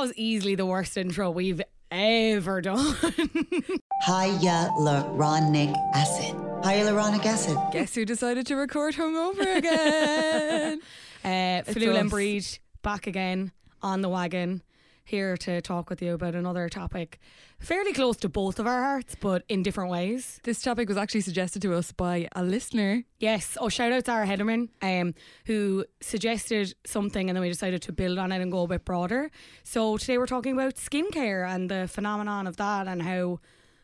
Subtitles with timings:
[0.00, 2.78] Was easily the worst intro we've ever done.
[4.06, 6.34] Hyaluronic acid.
[6.64, 7.58] Hyaluronic acid.
[7.72, 10.80] Guess who decided to record hungover again?
[11.22, 12.08] Uh, It's Flula and.
[12.08, 12.46] Breed
[12.80, 13.52] back again
[13.82, 14.62] on the wagon,
[15.04, 17.18] here to talk with you about another topic
[17.58, 20.40] fairly close to both of our hearts, but in different ways.
[20.44, 23.04] this topic was actually suggested to us by a listener.
[23.18, 23.56] Yes.
[23.60, 25.14] Oh, shout out to Sarah Hederman, um,
[25.46, 28.84] who suggested something, and then we decided to build on it and go a bit
[28.84, 29.30] broader.
[29.64, 33.40] So today we're talking about skincare and the phenomenon of that, and how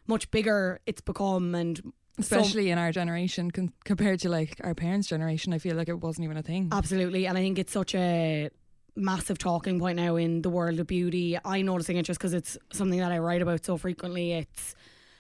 [0.07, 4.75] much bigger it's become, and so- Especially in our generation con- compared to like our
[4.75, 6.71] parents' generation, I feel like it wasn't even a thing.
[6.73, 8.49] Absolutely, and I think it's such a
[8.97, 11.39] massive talking point now in the world of beauty.
[11.45, 14.33] I'm noticing it just because it's something that I write about so frequently.
[14.33, 14.75] It's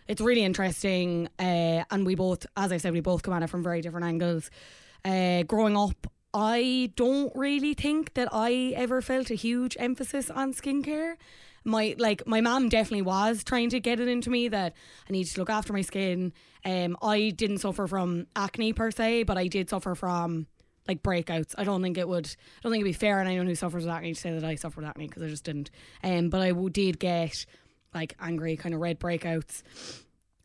[0.09, 3.51] it's really interesting, uh, and we both, as I said, we both come at it
[3.51, 4.51] from very different angles.
[5.05, 10.53] Uh, growing up, I don't really think that I ever felt a huge emphasis on
[10.53, 11.15] skincare.
[11.65, 14.75] My like my mom definitely was trying to get it into me that
[15.09, 16.33] I need to look after my skin.
[16.65, 20.47] Um, I didn't suffer from acne per se, but I did suffer from
[20.89, 21.55] like breakouts.
[21.59, 22.27] I don't think it would.
[22.27, 24.45] I don't think it'd be fair on anyone who suffers with acne to say that
[24.45, 25.71] I suffer with acne because I just didn't.
[26.03, 27.45] Um, but I did get
[27.95, 29.63] like angry kind of red breakouts.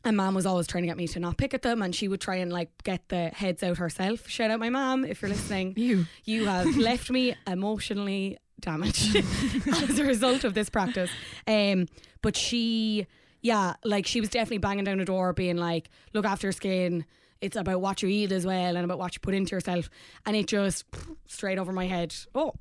[0.04, 2.08] And mom was always trying to get me to not pick at them, and she
[2.08, 4.28] would try and like get the heads out herself.
[4.28, 5.74] Shout out my mom if you're listening.
[5.78, 6.06] You.
[6.26, 9.16] you have left me emotionally damaged
[9.68, 11.12] as a result of this practice.
[11.48, 11.88] Um,
[12.24, 13.06] but she,
[13.42, 17.06] yeah, like she was definitely banging down the door, being like, "Look after your skin."
[17.42, 19.90] It's about what you eat as well, and about what you put into yourself.
[20.26, 20.86] And it just
[21.28, 22.16] straight over my head.
[22.34, 22.54] Oh,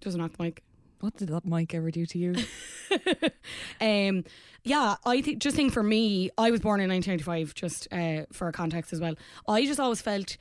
[0.00, 0.62] doesn't knock the mic.
[1.00, 2.34] What did that mic ever do to you?
[3.80, 4.24] Um,
[4.62, 7.54] yeah, I think just think for me, I was born in 1995.
[7.54, 9.14] Just uh, for a context as well,
[9.48, 10.36] I just always felt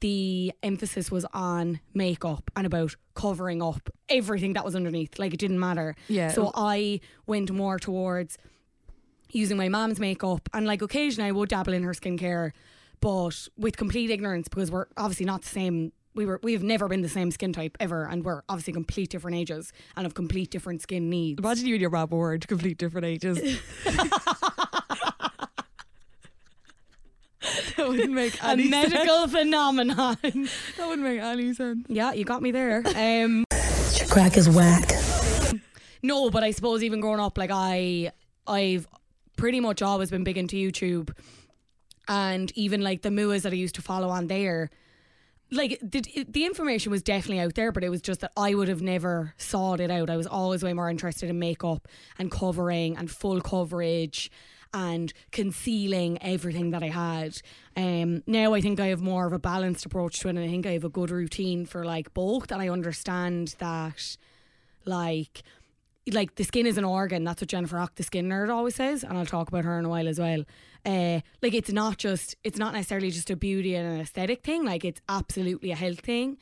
[0.00, 5.18] the emphasis was on makeup and about covering up everything that was underneath.
[5.18, 5.94] Like it didn't matter.
[6.08, 6.28] Yeah.
[6.28, 8.36] So I went more towards
[9.30, 12.52] using my mom's makeup and like occasionally I would dabble in her skincare,
[13.04, 15.92] but with complete ignorance because we're obviously not the same.
[16.14, 19.36] We were we've never been the same skin type ever, and we're obviously complete different
[19.36, 21.38] ages and have complete different skin needs.
[21.38, 23.38] Imagine you and your rap word, complete different ages.
[27.76, 30.16] that wouldn't make a any medical phenomenon.
[30.22, 31.84] That wouldn't make any sense.
[31.90, 32.82] Yeah, you got me there.
[32.86, 33.44] Um,
[33.98, 34.92] Your crack is whack.
[36.02, 38.12] no, but I suppose even growing up, like I,
[38.46, 38.88] I've
[39.36, 41.14] pretty much always been big into YouTube,
[42.08, 44.70] and even like the muas that I used to follow on there.
[45.50, 48.68] Like the the information was definitely out there, but it was just that I would
[48.68, 50.10] have never sought it out.
[50.10, 51.86] I was always way more interested in makeup
[52.18, 54.30] and covering and full coverage
[54.72, 57.40] and concealing everything that I had.
[57.76, 60.48] Um, now I think I have more of a balanced approach to it, and I
[60.48, 64.16] think I have a good routine for like both, and I understand that
[64.84, 65.42] like
[66.12, 67.24] like the skin is an organ.
[67.24, 69.84] That's what Jennifer Rock, the skin nerd, always says, and I'll talk about her in
[69.84, 70.44] a while as well.
[70.84, 74.64] Uh, like it's not just, it's not necessarily just a beauty and an aesthetic thing.
[74.64, 76.36] Like it's absolutely a health thing.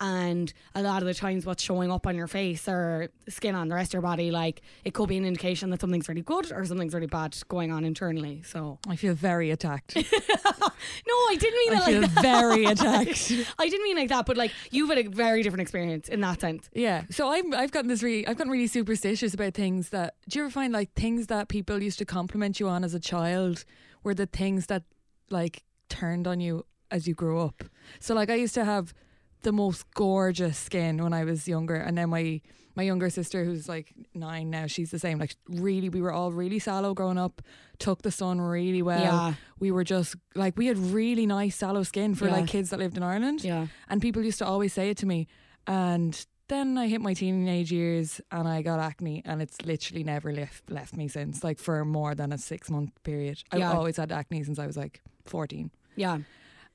[0.00, 3.68] And a lot of the times, what's showing up on your face or skin on
[3.68, 6.52] the rest of your body, like it could be an indication that something's really good
[6.52, 8.42] or something's really bad going on internally.
[8.42, 9.96] So I feel very attacked.
[9.96, 12.22] no, I didn't mean I feel like that.
[12.22, 13.32] very attacked.
[13.58, 16.40] I didn't mean like that, but like you've had a very different experience in that
[16.40, 16.70] sense.
[16.72, 17.02] Yeah.
[17.10, 20.44] So I'm I've gotten this really I've gotten really superstitious about things that do you
[20.44, 23.64] ever find like things that people used to compliment you on as a child
[24.04, 24.84] were the things that
[25.30, 27.64] like turned on you as you grew up.
[28.00, 28.94] So like I used to have
[29.42, 32.40] the most gorgeous skin when I was younger and then my
[32.74, 36.30] my younger sister who's like 9 now she's the same like really we were all
[36.30, 37.42] really sallow growing up
[37.78, 39.34] took the sun really well Yeah.
[39.58, 42.36] we were just like we had really nice sallow skin for Yeah.
[42.36, 43.66] like kids that lived in Ireland Yeah.
[43.88, 45.26] and people used to always say it to me.
[45.66, 50.32] And then I hit my teenage years and I got acne, and it's literally never
[50.32, 51.44] left left me since.
[51.44, 53.72] Like for more than a six month period, I've Yeah.
[53.72, 56.14] always had acne since I was like fourteen, Yeah.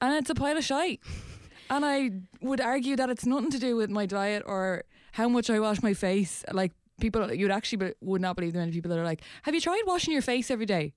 [0.02, 1.00] and it's a pile of shite.
[1.76, 2.12] And I
[2.42, 4.84] would argue that it's nothing to do with my diet or
[5.14, 6.44] how much I wash my face.
[6.52, 9.56] Like people, you'd actually be, would not believe the many people that are like, "Have
[9.56, 10.94] you tried washing your face every day?"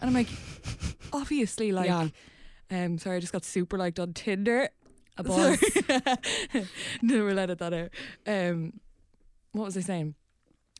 [0.00, 0.28] And I'm like,
[1.12, 1.88] obviously, like.
[1.88, 2.08] Yeah.
[2.70, 4.70] Um, sorry, I just got super liked on Tinder.
[5.18, 5.62] A buzz.
[7.02, 7.90] Never let it that out.
[8.26, 8.80] Um,
[9.52, 10.14] what was I saying?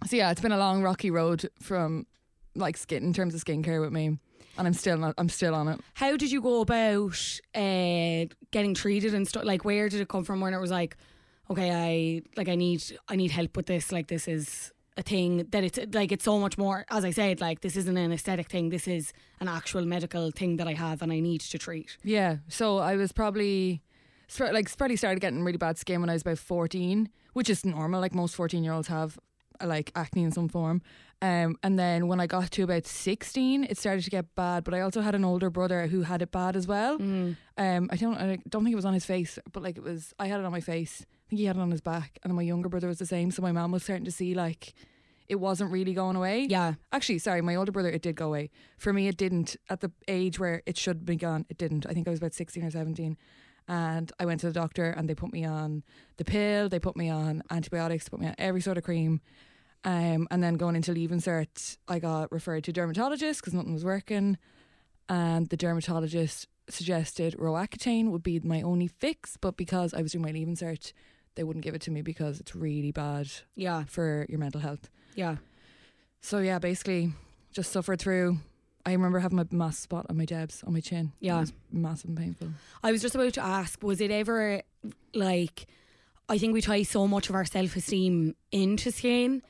[0.06, 2.06] So yeah, it's been a long rocky road from
[2.55, 4.19] like skin in terms of skincare with me,
[4.58, 5.14] and I'm still not.
[5.18, 5.80] I'm still on it.
[5.94, 9.44] How did you go about uh, getting treated and stuff?
[9.44, 10.40] Like, where did it come from?
[10.40, 10.96] When it was like,
[11.50, 13.92] okay, I like I need I need help with this.
[13.92, 16.84] Like, this is a thing that it's like it's so much more.
[16.90, 18.70] As I said, like this isn't an aesthetic thing.
[18.70, 21.96] This is an actual medical thing that I have and I need to treat.
[22.02, 22.38] Yeah.
[22.48, 23.82] So I was probably
[24.38, 28.00] like probably started getting really bad skin when I was about 14, which is normal.
[28.00, 29.18] Like most 14 year olds have
[29.62, 30.82] like acne in some form.
[31.22, 34.64] Um, and then when I got to about 16, it started to get bad.
[34.64, 36.96] But I also had an older brother who had it bad as well.
[37.56, 40.12] Um, I don't, I don't think it was on his face, but like it was,
[40.18, 41.02] I had it on my face.
[41.02, 43.06] I think he had it on his back, and then my younger brother was the
[43.06, 43.30] same.
[43.30, 44.74] So my mom was starting to see like
[45.28, 46.46] it wasn't really going away.
[46.50, 46.74] Yeah.
[46.92, 48.50] Actually, sorry, my older brother, it did go away.
[48.76, 49.56] For me, it didn't.
[49.70, 51.86] At the age where it should be gone, it didn't.
[51.86, 53.16] I think I was about 16 or 17.
[53.66, 55.82] And I went to the doctor and they put me on
[56.19, 59.20] the pill, they put me on antibiotics, put me on every sort of cream.
[59.84, 63.72] Um, and then going into leaving cert, I got referred to a dermatologist because nothing
[63.75, 64.38] was working.
[65.08, 70.22] And the dermatologist suggested Roaccutane would be my only fix, but because I was doing
[70.25, 70.93] my leaving cert,
[71.34, 73.84] they wouldn't give it to me because it's really bad Yeah.
[73.84, 74.88] for your mental health.
[75.14, 75.37] Yeah.
[76.20, 77.12] So yeah, basically
[77.52, 78.38] just suffered through.
[78.86, 81.12] I remember having a mass spot on my jabs on my chin.
[81.20, 81.36] Yeah.
[81.36, 82.48] It was massive and painful.
[82.82, 84.62] I was just about to ask, was it ever
[85.14, 85.66] like
[86.28, 89.42] I think we tie so much of our self esteem into skin.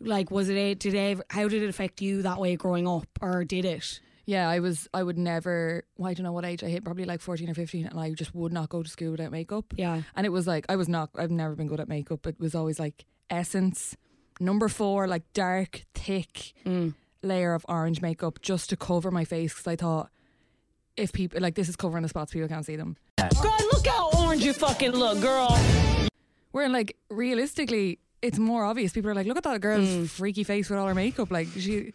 [0.00, 3.06] Like was it did it ever, how did it affect you that way growing up
[3.20, 4.00] or did it?
[4.24, 4.88] Yeah, I was.
[4.94, 5.84] I would never.
[5.98, 6.84] Well, I don't know what age I hit.
[6.84, 9.74] Probably like fourteen or fifteen, and I just would not go to school without makeup.
[9.76, 10.02] Yeah.
[10.14, 11.10] And it was like I was not.
[11.16, 12.24] I've never been good at makeup.
[12.28, 13.96] It was always like essence,
[14.38, 16.94] number four, like dark, thick Mm.
[17.22, 20.10] Layer of orange makeup just to cover my face because I thought
[20.96, 22.96] if people like this is covering the spots, people can't see them.
[23.40, 25.56] Girl, look how orange you fucking look, girl.
[26.50, 28.92] Where like realistically, it's more obvious.
[28.92, 31.30] People are like, look at that girl's freaky face with all her makeup.
[31.30, 31.92] Like she,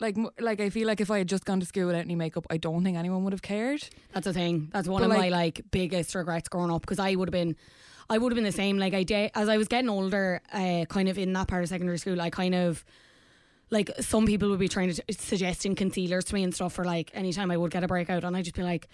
[0.00, 2.46] like like I feel like if I had just gone to school without any makeup,
[2.50, 3.88] I don't think anyone would have cared.
[4.12, 4.68] That's the thing.
[4.72, 7.32] That's one But, of my like- like biggest regrets growing up because I would have
[7.32, 7.56] been,
[8.10, 8.78] I would have been the same.
[8.78, 11.68] Like I did as I was getting older, uh, kind of in that part of
[11.70, 12.84] secondary school, I kind of.
[13.70, 17.10] Like some people would be trying to suggesting concealers to me and stuff for like
[17.14, 18.88] anytime I would get a breakout, and I'd just be like,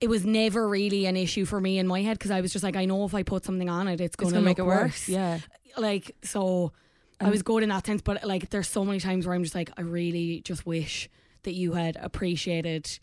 [0.00, 2.62] it was never really an issue for me in my head because I was just
[2.62, 4.82] like, I know if I put something on it, it's going to make it worse.
[4.82, 5.38] worse, yeah.
[5.78, 6.72] like so,
[7.20, 8.02] I was good in that sense.
[8.02, 11.08] But like, there's so many times where I'm just like, I really just wish
[11.44, 12.98] that you had appreciated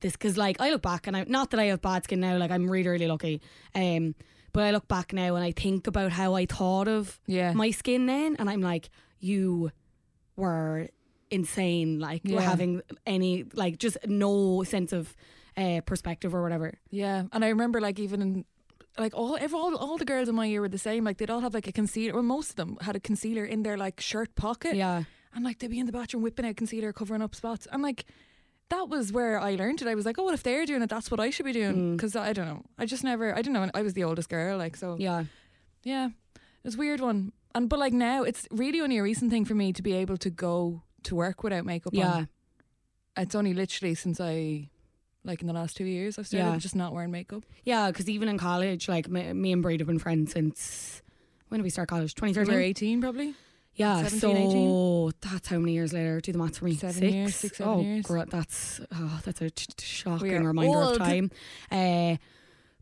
[0.00, 2.36] this because like I look back and I'm not that I have bad skin now,
[2.36, 3.40] like I'm really really lucky.
[3.74, 4.14] Um,
[4.52, 7.52] but I look back now and I think about how I thought of Yeah.
[7.52, 9.72] my skin then, and I'm like, you
[10.36, 10.88] were
[11.30, 12.40] insane, like Yeah.
[12.40, 15.14] having any like just no sense of
[15.56, 16.74] uh, perspective or whatever.
[16.90, 18.44] Yeah, and I remember like even in
[18.98, 21.04] like all every, all all the girls in my year were the same.
[21.04, 22.14] Like they'd all have like a concealer.
[22.14, 24.76] Well, most of them had a concealer in their like shirt pocket.
[24.76, 25.04] Yeah.
[25.34, 27.66] and like they'd be in the bathroom whipping out concealer, covering up spots.
[27.72, 28.04] And like
[28.70, 29.88] that was where I learned it.
[29.88, 31.96] I was like, oh, well, if they're doing it, that's what I should be doing.
[31.96, 33.68] Because I don't know, I just never, I didn't know.
[33.74, 34.96] I was the oldest girl, like so.
[34.98, 35.24] Yeah.
[35.82, 37.32] Yeah, it was a weird one.
[37.54, 40.16] And but like now, it's really only a recent thing for me to be able
[40.18, 42.12] to go to work without makeup Yeah.
[42.12, 42.28] on.
[43.16, 44.70] It's only literally since I,
[45.24, 46.58] like in the last two years, I've started Yeah.
[46.58, 47.44] just not wearing makeup.
[47.62, 51.02] Yeah, because even in college, like me, me and Braid have been friends since
[51.48, 52.14] when did we start college?
[52.20, 52.54] We 2013.
[52.54, 53.34] were 18 probably.
[53.76, 55.12] Yeah, 17, so 18?
[55.32, 56.20] that's how many years later?
[56.20, 56.74] Do the maths for me.
[56.76, 57.12] Seven six.
[57.12, 58.06] years, six, seven oh, years.
[58.06, 60.92] gro- that's oh, that's a t- t- shocking reminder old.
[60.92, 61.30] of time.
[61.72, 62.16] Uh,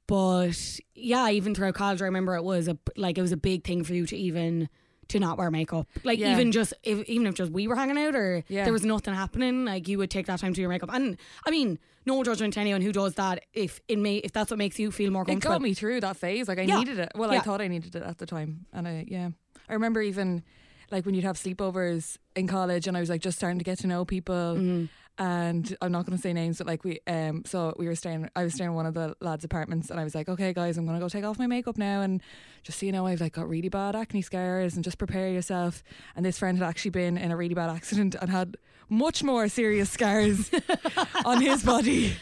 [0.06, 3.64] but yeah, even throughout college, I remember it was a like it was a big
[3.64, 4.68] thing for you to even
[5.08, 5.86] to not wear makeup.
[6.04, 6.32] Like Yeah.
[6.32, 8.64] even just if, even if just we were hanging out or Yeah.
[8.64, 10.90] there was nothing happening, like you would take that time to do your makeup.
[10.92, 11.16] And
[11.46, 13.44] I mean, no judgment to anyone who does that.
[13.52, 15.56] If it may, if that's what makes you feel more It comfortable.
[15.56, 16.48] got me through that phase.
[16.48, 16.78] Like I Yeah.
[16.78, 17.12] needed it.
[17.14, 19.30] Well, I thought I needed it at the time, and I yeah.
[19.68, 20.42] I remember even
[20.90, 23.78] like when you'd have sleepovers in college, and I was like just starting to get
[23.80, 24.34] to know people.
[24.56, 24.84] Mm-hmm.
[25.18, 28.30] And I'm not going to say names, but like we, um, so we were staying.
[28.34, 30.78] I was staying in one of the lads' apartments, and I was like, "Okay, guys,
[30.78, 32.22] I'm going to go take off my makeup now, and
[32.62, 35.82] just so you know, I've like got really bad acne scars, and just prepare yourself."
[36.16, 38.56] And this friend had actually been in a really bad accident and had
[38.88, 40.50] much more serious scars
[41.24, 42.14] on his body.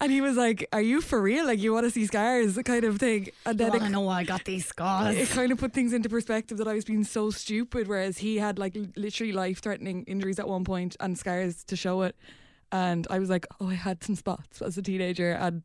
[0.00, 1.46] and he was like, "Are you for real?
[1.46, 3.28] Like you want to see scars?" kind of thing.
[3.46, 5.16] And I then it, know why I got these scars.
[5.16, 8.38] it kind of put things into perspective that I was being so stupid, whereas he
[8.38, 12.16] had like literally life-threatening injuries at one point and scars to show it.
[12.72, 15.62] And I was like, "Oh, I had some spots as a teenager, and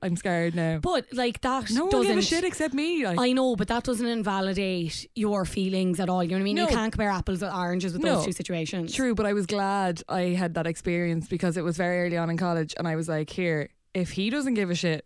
[0.00, 3.04] I'm scared now." But like that no one doesn't gave a shit except me.
[3.04, 6.22] Like, I know, but that doesn't invalidate your feelings at all.
[6.24, 6.56] You know what I mean?
[6.56, 8.16] You can't compare apples with oranges with No.
[8.16, 8.94] those two situations.
[8.94, 12.30] True, but I was glad I had that experience because it was very early on
[12.30, 15.04] in college, and I was like, "Here, if he doesn't give a shit,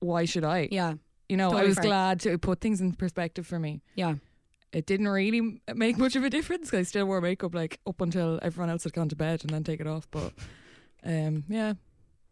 [0.00, 0.94] why should I?" Yeah,
[1.28, 1.84] You know, I was fair.
[1.84, 3.82] glad to put things in perspective for me.
[3.94, 4.14] yeah.
[4.72, 8.38] It didn't really make much of a difference I still wore makeup like up until
[8.42, 10.06] everyone else had gone to bed and then take it off.
[10.10, 10.34] But
[11.04, 11.74] um, yeah,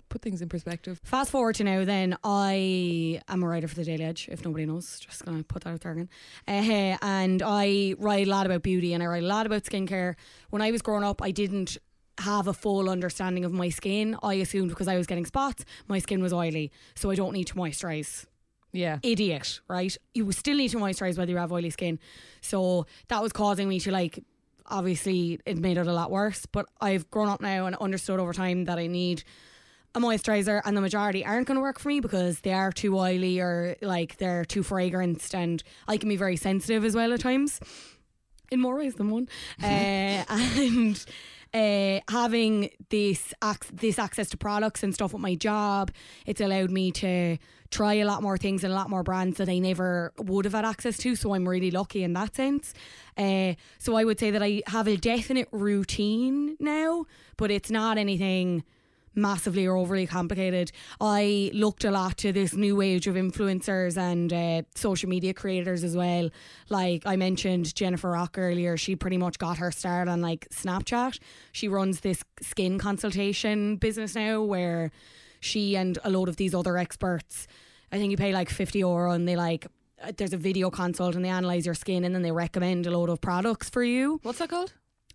[0.08, 1.00] put things in perspective.
[1.02, 4.28] Fast forward to now, then I am a writer for the Daily Edge.
[4.30, 6.08] If nobody knows, just gonna put that out there again.
[6.46, 10.14] Uh, and I write a lot about beauty and I write a lot about skincare.
[10.50, 11.78] When I was growing up, I didn't
[12.18, 14.16] have a full understanding of my skin.
[14.22, 17.46] I assumed because I was getting spots, my skin was oily, so I don't need
[17.48, 18.26] to moisturize.
[18.76, 19.97] Yeah, idiot, right?
[20.14, 21.99] You still need to moisturize whether you have oily skin.
[22.40, 24.23] So that was causing me to like
[24.68, 26.47] obviously it made it a lot worse.
[26.47, 29.25] But I've grown up now and understood over time that I need
[29.95, 32.97] a moisturizer and the majority aren't going to work for me because they are too
[32.99, 37.21] oily or like they're too fragranced and I can be very sensitive as well at
[37.21, 37.61] times
[38.50, 39.28] in more ways than one.
[39.62, 41.04] uh, and
[41.56, 45.90] uh, having this ac- this access to products and stuff with my job,
[46.26, 47.38] it's allowed me to
[47.70, 50.54] try a lot more things and a lot more brands that I never would have
[50.54, 51.16] had access to.
[51.16, 52.75] So I'm really lucky in that sense.
[53.16, 57.96] Uh, so I would say that I have a definite routine now, but it's not
[57.98, 58.62] anything
[59.16, 60.70] massively or overly complicated.
[61.00, 65.82] I looked a lot to this new age of influencers and uh, social media creators
[65.82, 66.30] as well.
[66.68, 71.18] Like I mentioned Jennifer Rock earlier, she pretty much got her start on like Snapchat.
[71.52, 74.90] She runs this skin consultation business now where
[75.40, 77.46] she and a load of these other experts,
[77.92, 79.66] I think you pay like 50 euro and they like
[80.02, 82.90] uh, there's a video consult and they analyze your skin and then they recommend a
[82.90, 84.20] load of products for you.
[84.23, 84.73] what's that called?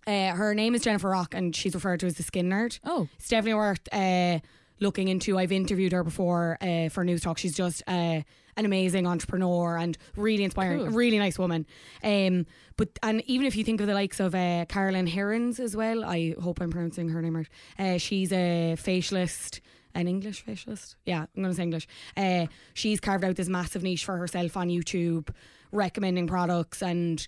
[0.07, 2.79] Uh, her name is Jennifer Rock, and she's referred to as the Skin Nerd.
[2.85, 3.07] Oh.
[3.17, 4.39] it's definitely worth uh,
[4.79, 5.37] looking into.
[5.37, 7.37] I've interviewed her before uh, for Newstalk.
[7.37, 8.21] She's just uh,
[8.57, 10.79] an amazing entrepreneur and really inspiring.
[10.79, 10.89] Cool.
[10.89, 11.65] Really nice woman.
[12.03, 12.45] Um,
[12.77, 16.03] but and even if you think of the likes of uh, Caroline Hirons as well,
[16.03, 17.49] I hope I'm pronouncing her name right.
[17.77, 19.59] Uh, she's a facialist.
[19.93, 20.95] An English facialist?
[21.05, 21.85] Yeah, I'm going to say English.
[22.15, 25.29] Uh, she's carved out this massive niche for herself on YouTube,
[25.73, 27.27] recommending products and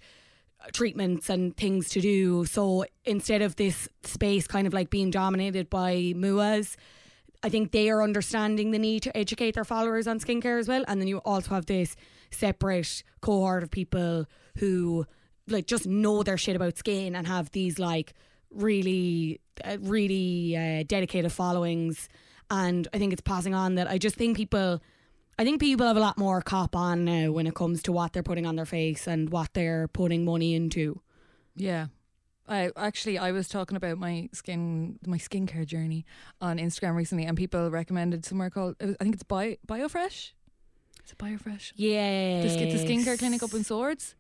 [0.72, 2.46] treatments and things to do.
[2.46, 6.76] So instead of this space kind of like being dominated by MUAs,
[7.44, 10.86] I think they are understanding the need to educate their followers on skincare as well.
[10.88, 11.96] And then you also have this
[12.32, 14.26] separate cohort of people
[14.58, 15.06] who
[15.48, 18.14] like just know their shit about skin and have these like
[18.50, 22.08] really, uh, really uh, dedicated followings.
[22.50, 24.82] And I think it's passing on that I just think people.
[25.38, 28.14] I think people have a lot more cop on now when it comes to what
[28.14, 31.02] they're putting on their face and what they're putting money into.
[31.56, 31.88] Yeah.
[32.48, 36.06] I actually I was talking about my skin my skincare journey
[36.42, 40.32] on Instagram recently and people recommended somewhere called I think it's Bio Biofresh.
[41.06, 41.72] Is it Biofresh?
[41.76, 42.42] Yeah.
[42.42, 44.16] The, sk- the skincare clinic up in Swords.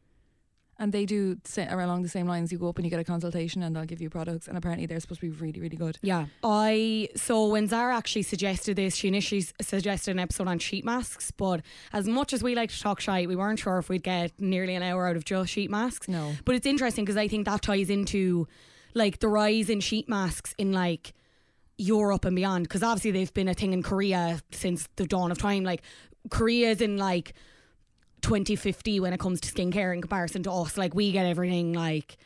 [0.84, 2.52] And they do along the same lines.
[2.52, 4.50] You go up and you get a consultation, and they'll give you products.
[4.50, 5.98] And apparently, they're supposed to be really, really good.
[6.02, 6.26] Yeah.
[6.44, 11.32] I so when Zara actually suggested this, she initially suggested an episode on sheet masks,
[11.32, 11.62] but
[11.94, 14.76] as much as we like to talk shite, we weren't sure if we'd get nearly
[14.76, 16.10] an hour out of just sheet masks.
[16.10, 16.34] No.
[16.44, 18.46] But it's interesting because I think that ties into
[18.94, 21.14] like the rise in sheet masks in like
[21.78, 25.38] Europe and beyond because obviously they've been a thing in Korea since the dawn of
[25.38, 25.64] time.
[25.64, 25.82] Like
[26.30, 27.34] Korea's in like
[28.24, 30.78] 2050 when it comes to skincare in comparison to us.
[30.78, 32.18] Like we get everything like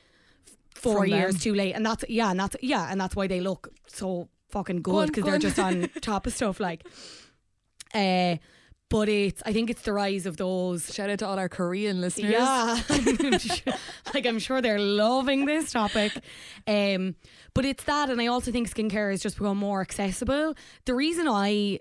[0.74, 1.20] four From them.
[1.20, 4.30] years too late, and that's yeah, and that's yeah, and that's why they look so
[4.50, 6.86] fucking good because they're just on top of stuff like.
[7.94, 8.38] Uh,
[8.90, 10.94] but it's I think it's the rise of those.
[10.94, 12.32] Shout out to all our Korean listeners.
[12.32, 12.80] Yeah,
[14.14, 16.14] like I'm sure they're loving this topic.
[16.66, 17.16] Um,
[17.54, 20.56] but it's that, and I also think skincare has just become more accessible.
[20.86, 21.80] The reason I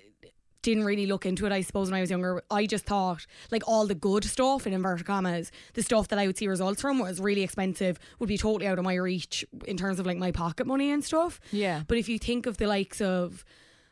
[0.66, 3.62] didn't really look into it, I suppose, when I was younger, I just thought like
[3.66, 6.98] all the good stuff in inverted commas, the stuff that I would see results from
[6.98, 10.32] was really expensive, would be totally out of my reach in terms of like my
[10.32, 11.40] pocket money and stuff.
[11.52, 11.82] Yeah.
[11.86, 13.44] But if you think of the likes of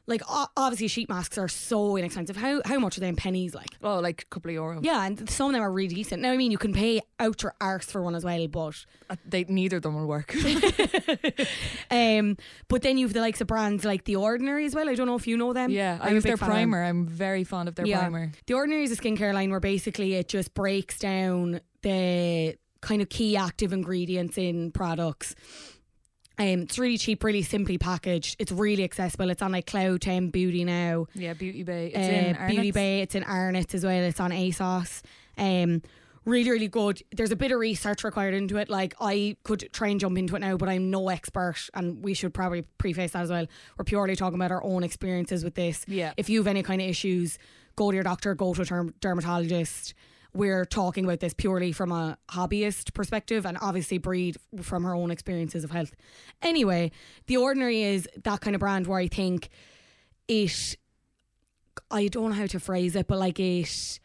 [0.07, 0.21] like
[0.57, 2.37] obviously sheet masks are so inexpensive.
[2.37, 3.71] How how much are they in Penneys like?
[3.83, 4.81] Oh, like a couple of euro.
[4.83, 6.21] Yeah, and some of them are really decent.
[6.23, 9.17] Now I mean you can pay out your arse for one as well, but Uh,
[9.27, 10.35] They neither of them will work.
[11.91, 12.37] um
[12.69, 14.89] but then you've the likes of brands like The Ordinary as well.
[14.89, 15.71] I don't know if you know them.
[15.71, 16.71] yeah, I I'm a use their fan of them.
[16.71, 16.85] primer.
[16.85, 18.33] I'm very fond of their primer.
[18.47, 23.09] The Ordinary is a skincare line where basically it just breaks down the kind of
[23.09, 25.35] key active ingredients in products.
[26.39, 28.37] Um, it's really cheap, really simply packaged.
[28.41, 29.31] It's really accessible.
[29.31, 31.07] It's on like Cloud 10 Beauty now.
[31.15, 31.93] Yeah, Beauty Bay.
[31.95, 31.97] It's
[32.39, 33.01] Uh, in Beauty Bay.
[33.03, 34.03] It's in Arnott's as well.
[34.03, 35.03] It's on ASOS.
[35.39, 35.83] Um,
[36.25, 37.03] really, really good.
[37.15, 38.69] There's a bit of research required into it.
[38.69, 42.15] Like I could try and jump into it now, but I'm no expert, and we
[42.15, 43.47] should probably preface that as well.
[43.79, 45.85] We're purely talking about our own experiences with this.
[45.87, 46.15] Yeah.
[46.17, 47.39] If you have any kind of issues,
[47.77, 48.35] go to your doctor.
[48.35, 49.95] Go to a derm- dermatologist.
[50.35, 55.11] We're talking about this purely from a hobbyist perspective, and obviously breed from her own
[55.11, 55.95] experiences of health.
[56.43, 56.91] Anyway,
[57.27, 59.49] the ordinary is that kind of brand where I think
[60.27, 60.77] it
[61.91, 64.01] I don't know how to phrase it, but like it,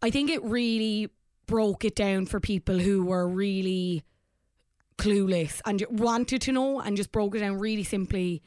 [0.00, 1.10] I think it really
[1.46, 4.04] broke it down for people who were really
[4.96, 8.42] clueless and wanted to know and just broke it down really simply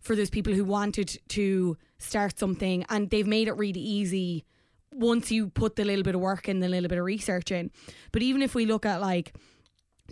[0.00, 4.44] for those people who wanted to start something and they've made it really easy
[4.92, 7.70] once you put the little bit of work in, the little bit of research in.
[8.12, 9.32] But even if we look at like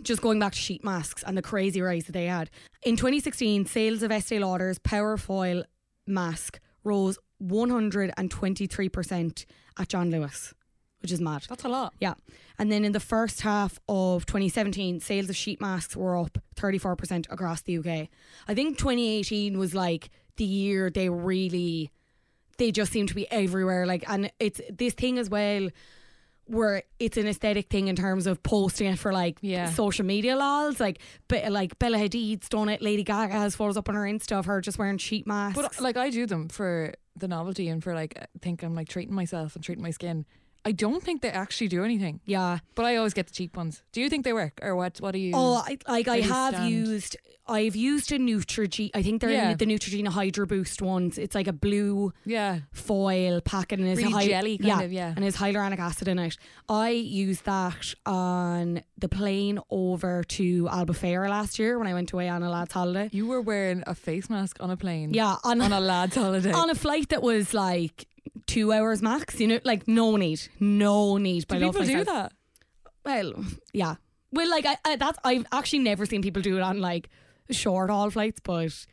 [0.03, 2.49] just going back to sheet masks and the crazy rise that they had.
[2.83, 5.63] In 2016, sales of Estee Lauder's Power Foil
[6.07, 9.45] mask rose 123%
[9.77, 10.53] at John Lewis,
[11.01, 11.45] which is mad.
[11.49, 11.93] That's a lot.
[11.99, 12.15] Yeah.
[12.57, 17.31] And then in the first half of 2017, sales of sheet masks were up 34%
[17.31, 18.09] across the UK.
[18.47, 21.91] I think 2018 was like the year they really
[22.59, 25.69] they just seem to be everywhere like and it's this thing as well
[26.45, 29.69] where it's an aesthetic thing in terms of posting it for like Yeah.
[29.69, 33.87] social media laws like but like Bella Hadid's done it Lady Gaga has photos up
[33.89, 36.93] on her Insta of her just wearing sheet masks But like I do them for
[37.15, 40.25] the novelty and for like I think I'm like treating myself and treating my skin.
[40.65, 42.19] I don't think they actually do anything.
[42.25, 43.81] yeah But I always get the cheap ones.
[43.93, 44.97] Do you think they work or what?
[44.99, 45.31] What do you?
[45.33, 46.69] Oh, I, like I where do you have stand?
[46.71, 47.17] used.
[47.47, 48.91] I've used a Neutrogena.
[48.93, 49.55] I think they're Yeah.
[49.55, 51.17] the Neutrogena Hydro Boost ones.
[51.17, 52.59] It's like a blue yeah.
[52.73, 55.13] foil packet and it's Really jelly kind of, yeah.
[55.15, 56.37] and it's hyaluronic acid in it.
[56.67, 62.29] I used that on the plane over to Albufeira last year when I went away
[62.29, 63.09] on a lad's holiday.
[63.11, 65.13] You were wearing a face mask on a plane.
[65.13, 66.51] Yeah, on, On a lad's holiday.
[66.63, 68.05] on a flight that was like
[68.49, 69.39] two hours max.
[69.39, 71.47] You know, like no need, no need.
[71.47, 72.33] do by love people do that?
[73.05, 73.33] Well,
[73.73, 73.95] yeah.
[74.31, 77.09] Well, like I, I that's I've actually never seen people do it on like
[77.51, 78.85] short haul flights, but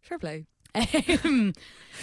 [0.00, 0.46] Fair play.
[1.24, 1.52] um,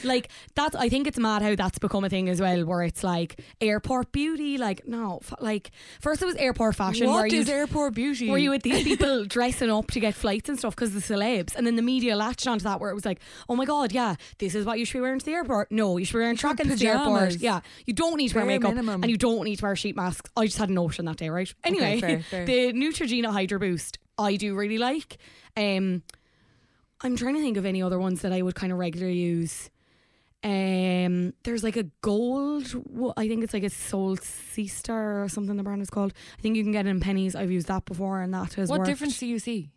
[0.03, 3.03] like that's I think it's mad how that's become a thing as well, where it's
[3.03, 4.57] like airport beauty.
[4.57, 7.07] Like no, f- like first it was airport fashion.
[7.07, 8.29] where What is airport beauty?
[8.29, 11.55] were you with these people dressing up to get flights and stuff because the celebs,
[11.55, 14.15] and then the media latched onto that where it was like, oh my god, yeah,
[14.39, 15.71] this is what you should be wearing to the airport.
[15.71, 17.35] No, you should be wearing should wear to the airport.
[17.37, 19.03] Yeah, you don't need to wear Bare makeup minimum.
[19.03, 20.29] and you don't need to wear sheet masks.
[20.35, 21.51] I just had a notion that day, right?
[21.63, 22.45] Anyway, fair, fair.
[22.45, 25.17] the Neutrogena Hydro Boost I do really like.
[25.55, 26.03] Um,
[27.01, 29.69] I'm trying to think of any other ones that I would kind of regularly use.
[30.43, 32.65] Um, there's like a gold.
[33.17, 35.57] I think it's like a Soul Sea Star or something.
[35.57, 36.13] The brand is called.
[36.37, 37.35] I think you can get it in Penneys.
[37.35, 38.89] I've used that before, and that has what worked.
[38.89, 39.69] difference do you see?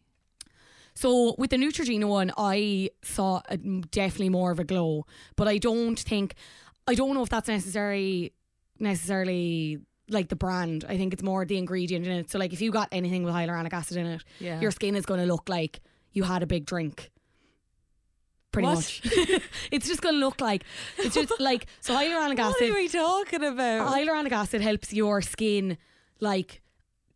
[0.95, 5.07] So with the Neutrogena one, I saw a, definitely more of a glow,
[5.37, 6.35] but I don't think,
[6.87, 8.33] I don't know if that's necessary,
[8.79, 9.79] necessarily
[10.09, 10.85] like the brand.
[10.89, 12.31] I think it's more the ingredient in it.
[12.31, 14.61] So like if you got anything with hyaluronic acid in it, Yeah.
[14.61, 15.81] your skin is going to look like
[16.13, 17.11] you had a big drink.
[18.53, 18.75] Pretty What?
[18.77, 19.01] much.
[19.71, 20.65] it's just going to look like
[20.99, 22.61] it's just like so hyaluronic acid.
[22.63, 23.93] What are we talking about?
[23.93, 25.79] Hyaluronic acid helps your skin
[26.21, 26.61] like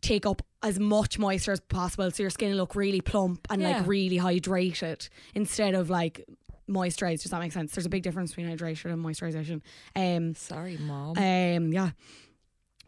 [0.01, 3.61] take up as much moisture as possible so your skin will look really plump and
[3.61, 3.79] Yeah.
[3.79, 6.25] like really hydrated instead of like
[6.71, 7.23] moisturized.
[7.23, 7.75] Does that make sense?
[7.75, 9.61] There's a big difference between hydration and moisturization.
[9.97, 11.19] Um Sorry, mom.
[11.19, 11.91] um yeah.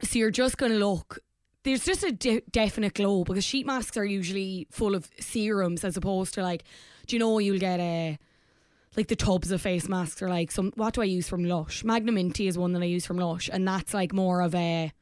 [0.03, 1.19] So you're just going to look
[1.67, 5.97] there's just a de- definite glow because sheet masks are usually full of serums as
[5.97, 6.63] opposed to like
[7.07, 8.19] do you know you'll get a
[8.97, 11.83] like the tubs of face masks are like some what do I use from Lush?
[11.83, 14.93] Magnaminty is one that I use from Lush and that's like more of a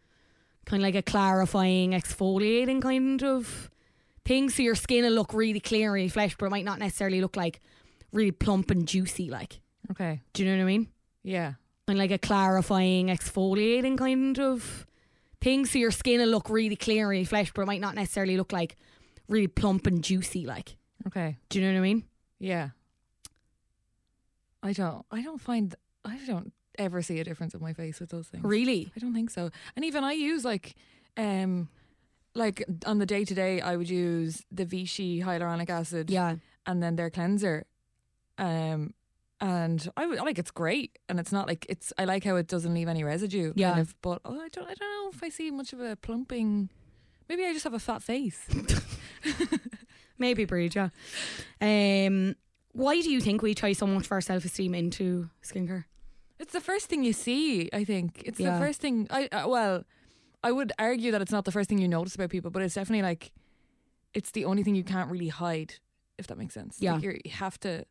[0.65, 3.71] kind of like a clarifying exfoliating kind of
[4.25, 6.79] thing so your skin will look really clear and really fresh but it might not
[6.79, 7.61] necessarily look like
[8.11, 10.23] really plump and juicy like okay.
[10.33, 10.89] do you know what I mean?
[11.23, 11.53] Yeah.
[11.87, 14.87] and like a clarifying, exfoliating kind of
[15.45, 15.67] thing.
[15.67, 18.37] So your skin will look really clear and really fresh, but it might not necessarily
[18.37, 18.77] look like
[19.29, 20.45] really plump and juicy.
[20.47, 20.77] Like,
[21.07, 21.37] Okay.
[21.49, 22.05] do you know what I mean?
[22.41, 22.71] Yeah.
[24.63, 25.05] I don't.
[25.11, 25.75] I don't find.
[26.05, 28.45] I don't ever see a difference in my face with those things.
[28.45, 28.91] Really?
[28.97, 29.51] I don't think so.
[29.77, 30.75] And even I use like,
[31.17, 31.69] um,
[32.35, 36.11] like on the day to day, I would use the Vichy hyaluronic acid.
[36.11, 36.37] Yeah.
[36.67, 37.67] And then their cleanser.
[38.39, 38.95] Um,
[39.45, 41.93] and I like it's great, and it's not like it's.
[41.99, 43.49] I like how it doesn't leave any residue.
[43.49, 43.79] kind Yeah.
[43.79, 44.65] of, but oh, I don't.
[44.71, 46.71] I don't know if I see much of a plumping.
[47.29, 48.39] Maybe I just have a fat face.
[50.19, 50.91] Maybe breed, yeah.
[51.61, 52.37] Um,
[52.73, 55.85] why do you think we try so much for our self esteem into skincare?
[56.39, 57.69] It's the first thing you see.
[57.73, 58.59] I think it's Yeah.
[58.59, 59.07] the first thing.
[59.11, 59.85] I uh, well,
[60.43, 62.75] I would argue that it's not the first thing you notice about people, but it's
[62.75, 63.33] definitely like
[64.15, 65.75] it's the only thing you can't really hide,
[66.19, 66.77] if that makes sense.
[66.81, 66.95] Yeah.
[66.95, 67.85] like you have to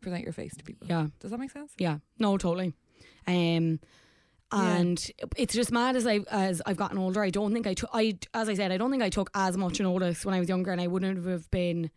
[0.00, 0.86] present your face to people.
[0.88, 1.08] Yeah.
[1.20, 1.72] does that make sense?
[1.78, 2.74] Yeah, no, totally.
[3.26, 3.80] Um,
[4.50, 7.22] and it's just mad as I as I've gotten older.
[7.22, 7.90] I don't think I took.
[7.92, 10.48] I as I said, I don't think I took as much notice when I was
[10.48, 11.90] younger, and I wouldn't have been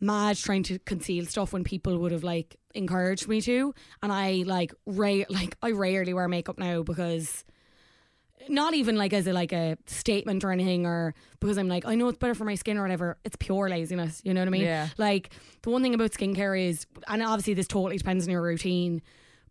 [0.00, 3.72] mad trying to conceal stuff when people would have like encouraged me to.
[4.02, 7.44] And I like rare like I rarely wear makeup now because
[8.48, 11.94] not even like as a like a statement or anything or because I'm like I
[11.94, 14.50] know it's better for my skin or whatever it's pure laziness you know what I
[14.50, 14.88] mean Yeah.
[14.98, 15.30] like
[15.62, 19.02] the one thing about skincare is and obviously this totally depends on your routine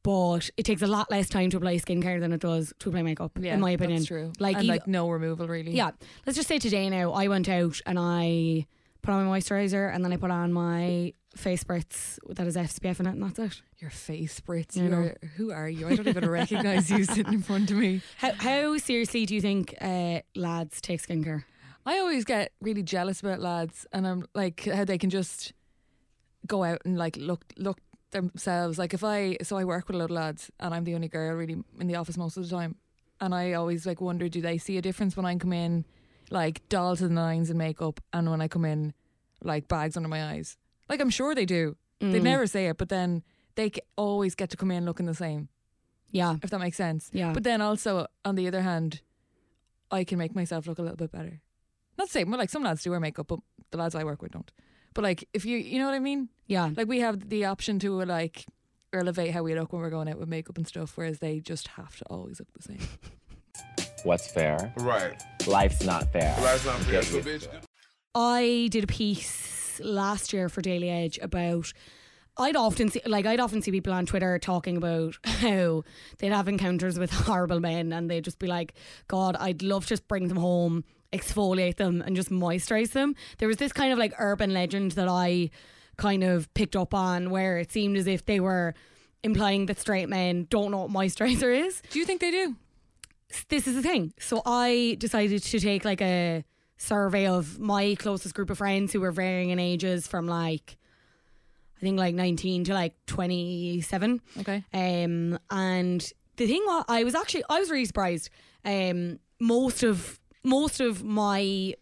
[0.04, 3.02] but it takes a lot less time to apply skincare than it does to apply
[3.04, 4.34] makeup Yeah, in my opinion that's true.
[4.40, 5.72] like even- like no removal really.
[5.72, 5.92] yeah
[6.26, 8.68] let's just say today now I went out and I
[9.02, 13.00] put on my moisturizer and then I put on my face spritz that has SPF
[13.00, 14.76] in it and that's it your face spritz.
[14.76, 15.02] You know.
[15.02, 15.88] You're, who are you?
[15.88, 18.02] I don't even recognize you sitting in front of me.
[18.18, 21.44] how, how seriously do you think uh, lads take skincare
[21.86, 25.54] I always get really jealous about lads, and I'm like how they can just
[26.48, 27.80] go out and like look look
[28.12, 28.78] themselves.
[28.78, 31.10] Like if I so I work with a lot of lads, and I'm the only
[31.10, 32.76] girl really in the office most of the time,
[33.20, 35.86] and I always like wonder do they see a difference when I come in
[36.30, 38.94] like doll to the nines in makeup, and when I come in
[39.44, 40.58] like bags under my eyes.
[40.90, 41.76] Like I'm sure they do.
[42.00, 42.24] They Mm.
[42.24, 43.24] never say it, but then
[43.56, 45.48] they c- always get to come in looking the same.
[46.12, 47.10] yeah If that makes sense.
[47.14, 47.34] Yeah.
[47.34, 49.02] But then also on the other hand,
[49.92, 51.42] I can make myself look a little bit better.
[51.98, 53.40] Not the same, well, like some lads do wear makeup, but
[53.72, 54.52] the lads I work with don't.
[54.94, 56.30] But like, if you, you know what I mean?
[56.48, 58.46] yeah Like we have the option to uh, like
[58.92, 61.68] elevate how we look when we're going out with makeup and stuff, whereas they just
[61.70, 62.80] have to always look the same.
[64.04, 64.74] What's fair?
[64.78, 65.22] Right.
[65.48, 66.36] Life's not fair.
[66.42, 66.92] Life's not fair.
[67.02, 67.64] Get So, used bitch, to it.
[68.16, 71.72] I did a piece last year for Daily Edge about.
[72.36, 75.84] I'd often see, like, I'd often see people on Twitter talking about how
[76.18, 78.74] they'd have encounters with horrible men, and they'd just be like,
[79.08, 83.48] "God, I'd love to just bring them home, exfoliate them, and just moisturize them." There
[83.48, 85.52] was this kind of like urban legend that I
[85.98, 88.74] kind of picked up on, where it seemed as if they were
[89.24, 92.56] implying that straight men don't know what moisturizer is Do you think they do?
[93.50, 94.14] this is the thing.
[94.20, 96.44] So I decided to take like a
[96.84, 100.78] survey of my closest group of friends who were varying in ages from like
[101.78, 104.22] I think like 19 to like 27.
[104.40, 104.64] Okay.
[104.74, 108.30] Um and the thing wa- I was actually I was really surprised.
[108.66, 111.74] Um most of most of my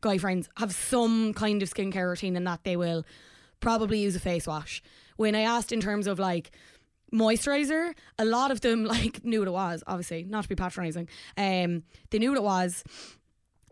[0.00, 3.04] guy friends have some kind of skincare routine and that they will
[3.60, 4.82] probably use a face wash.
[5.16, 6.52] When I asked in terms of like
[7.12, 11.08] moisturizer, a lot of them like knew what it was, obviously, not to be patronizing.
[11.36, 12.84] Um they knew what it was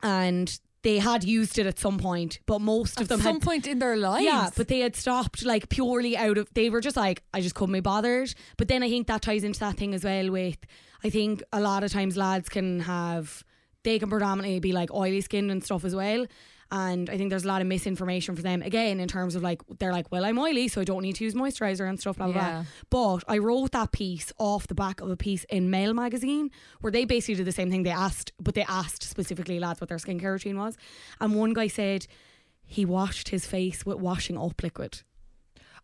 [0.02, 3.34] and they had used it at some point, but most of them At them some
[3.34, 4.24] had point in their lives.
[4.24, 7.56] yeah, but they had stopped like purely out of they were just like, I just
[7.56, 8.32] couldn't be bothered.
[8.56, 10.58] But then I think that ties into that thing as well with
[11.02, 13.42] I think a lot of times lads can have
[13.82, 16.26] they can predominantly be like oily skinned and stuff as well.
[16.70, 19.62] And I think there's a lot of misinformation for them again in terms of like
[19.78, 22.26] they're like, Well, I'm oily, so I don't need to use moisturizer and stuff, blah
[22.26, 22.64] blah Yeah.
[22.90, 23.16] blah.
[23.18, 26.50] But I wrote that piece off the back of a piece in Mail magazine
[26.80, 27.82] where they basically did the same thing.
[27.82, 30.76] They asked but they asked specifically lads what their skincare routine was.
[31.20, 32.06] And one guy said
[32.66, 35.02] he washed his face with washing up liquid.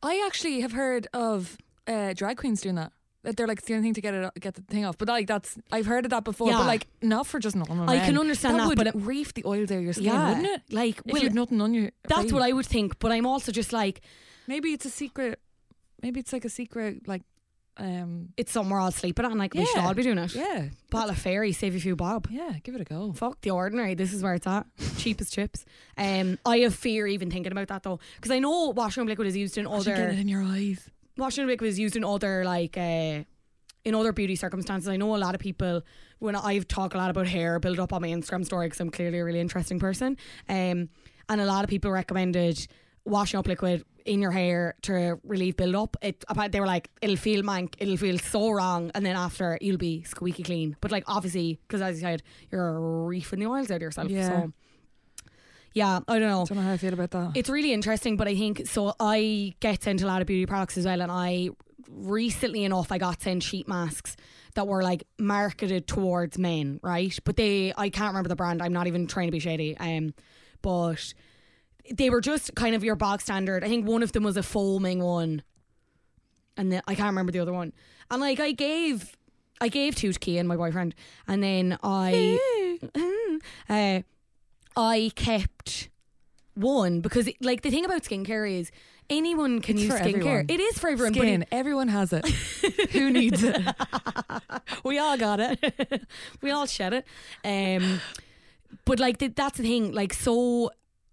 [0.03, 2.93] I actually have heard of uh, drag queens doing that.
[3.23, 4.97] That they're like it's the only thing to get it get the thing off.
[4.97, 6.49] But like that's I've heard of that before.
[6.51, 6.59] Yeah.
[6.59, 7.89] But like not for just normal.
[7.91, 8.07] I men.
[8.07, 10.63] can understand that, would but it- reef the oil there your skin, Yeah, wouldn't it?
[10.73, 11.91] like, if well, you had nothing on you.
[12.09, 12.99] That's what I would think.
[12.99, 14.01] But I'm also just like,
[14.47, 15.39] Maybe it's a secret.
[16.03, 17.07] Maybe it's like a secret.
[17.07, 17.23] Like,
[17.77, 19.37] um, it's somewhere I'll sleep it on.
[19.39, 20.35] Like, we should all be doing it.
[20.35, 22.27] yeah, Bottle of fairy, save a few bob.
[22.31, 22.55] yeah.
[22.63, 23.13] Give it a go.
[23.13, 23.95] Fuck the ordinary.
[23.95, 24.67] This is where it's at.
[24.99, 25.65] Cheapest chips.
[25.97, 29.37] Um, I have fear even thinking about that though, because I know washing liquid is
[29.37, 30.89] used in other getting it in your eyes.
[31.21, 33.25] Washing liquid was used in other like uh,
[33.85, 34.89] in other beauty circumstances.
[34.89, 35.83] I know a lot of people
[36.19, 38.91] when I've talked a lot about hair build up on my Instagram story because I'm
[38.91, 40.17] clearly a really interesting person.
[40.49, 40.89] Um,
[41.29, 42.67] and a lot of people recommended
[43.05, 45.97] washing up liquid in your hair to relieve build up.
[46.03, 49.79] It they were like it'll feel mank, it'll feel so wrong, and then after you'll
[49.79, 50.77] be squeaky clean.
[50.81, 54.11] But like obviously, because as you said, you're reefing the oils out of yourself.
[54.11, 54.29] Yeah.
[54.29, 54.53] So
[55.73, 56.45] yeah, I don't know.
[56.47, 57.33] Don't know how I feel about that.
[57.35, 58.95] It's really interesting, but I think so.
[58.99, 61.51] I get sent a lot of beauty products as well, and I
[61.89, 64.17] recently enough I got sent sheet masks
[64.55, 67.17] that were like marketed towards men, right?
[67.25, 68.63] But they, I can't remember the brand.
[68.63, 69.77] I'm not even trying to be shady.
[69.79, 70.15] Um,
[70.63, 71.15] but
[71.93, 73.65] they were just kind of your bog standard.
[73.65, 75.43] I think one of them was a foaming one,
[76.57, 77.73] and the, I can't remember the other one.
[78.11, 79.17] And like I gave,
[79.61, 80.95] I gave two to and my boyfriend,
[81.29, 82.39] and then I,
[83.69, 84.03] uh,
[84.81, 85.89] I kept
[86.55, 88.71] one because like the thing about skincare is
[89.09, 90.15] anyone can It's use skincare.
[90.17, 90.47] everyone.
[90.49, 91.15] It is for everyone.
[91.15, 91.43] Skin.
[91.43, 92.27] it- Everyone has it.
[92.93, 93.57] Who needs it?
[94.85, 96.07] we all got it.
[96.43, 97.05] we all shed it.
[97.45, 98.01] Um,
[98.85, 99.93] but like th- that's the thing.
[99.93, 100.71] Like so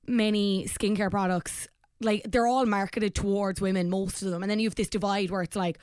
[0.07, 1.67] many skincare products.
[1.99, 5.31] Like they're all marketed towards women, most of them, and then you have this divide
[5.31, 5.79] where it's like,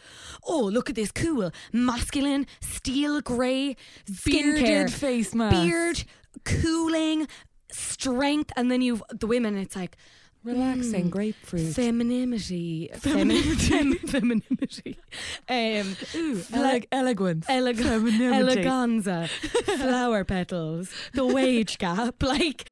[0.47, 3.77] oh, look at this cool, masculine, steel grey
[4.09, 5.57] skincare, Bearded face mask.
[5.57, 6.05] beard,
[6.45, 7.27] cooling,
[7.75, 9.57] strength, and then you've the women.
[9.57, 9.97] It's like
[10.45, 11.75] Relaxing mm, grapefruit.
[11.75, 14.99] femininity, femininity, femininity,
[15.49, 15.97] um,
[16.53, 17.47] Eleg- elegance.
[17.47, 18.63] eleg- Femininity.
[18.63, 19.27] eleganza,
[19.79, 22.67] flower petals, the wage gap, like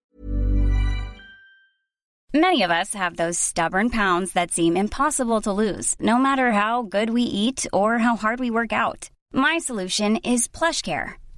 [2.34, 6.82] Many of us have those stubborn pounds that seem impossible to lose, no matter how
[6.82, 9.10] good we eat or how hard we work out.
[9.34, 11.14] My solution is PlushCare.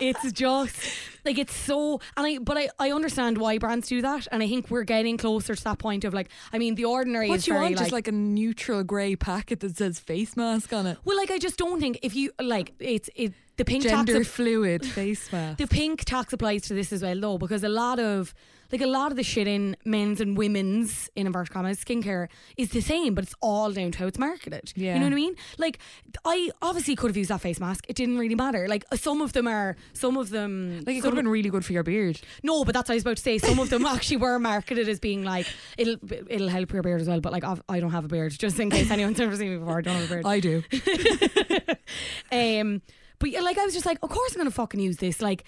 [0.00, 0.76] It's just
[1.24, 4.48] like it's so and I but I, I understand why brands do that and I
[4.48, 7.46] think we're getting closer to that point of like I mean the ordinary What is
[7.46, 7.66] you want?
[7.66, 10.98] like, Just like a neutral grey packet that says face mask on it.
[11.04, 14.28] well like I just don't think if you like it's it the pink Gender tax
[14.28, 15.58] fluid face mask.
[15.58, 18.34] the pink tax applies to this as well though because a lot of
[18.72, 22.70] like a lot of the shit in men's and women's in inverted commas skincare is
[22.70, 24.94] the same but it's all down to how it's marketed Yeah.
[24.94, 25.78] you know what I mean like
[26.24, 29.32] I obviously could have used that face mask it didn't really matter like some of
[29.34, 32.20] them are some of them Like it could have been really good for your beard.
[32.42, 33.38] no, but that's what I was about to say.
[33.38, 35.96] Some of them actually were marketed as being like it'll
[36.28, 37.20] it'll help your beard as well.
[37.20, 39.56] But like I've, I don't have a beard, just in case anyone's ever seen me
[39.58, 39.78] before.
[39.78, 40.26] I don't have a beard.
[40.26, 40.62] I do.
[42.32, 42.82] um,
[43.18, 45.20] but yeah, like I was just like, of course I'm gonna fucking use this.
[45.20, 45.44] Like,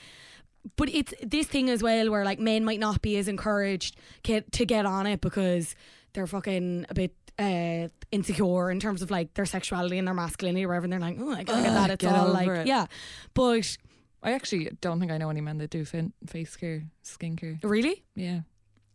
[0.76, 4.50] but it's this thing as well where like men might not be as encouraged get,
[4.52, 5.74] to get on it because
[6.12, 7.14] they're fucking a bit.
[7.36, 11.00] Uh, insecure in terms of like their sexuality and their masculinity or whatever and they're
[11.00, 12.68] like oh I gotta get that it's get all like it.
[12.68, 12.86] yeah
[13.34, 13.76] but
[14.22, 17.58] I actually don't think I know any men that do fin- face care, skincare.
[17.64, 18.42] really Yeah.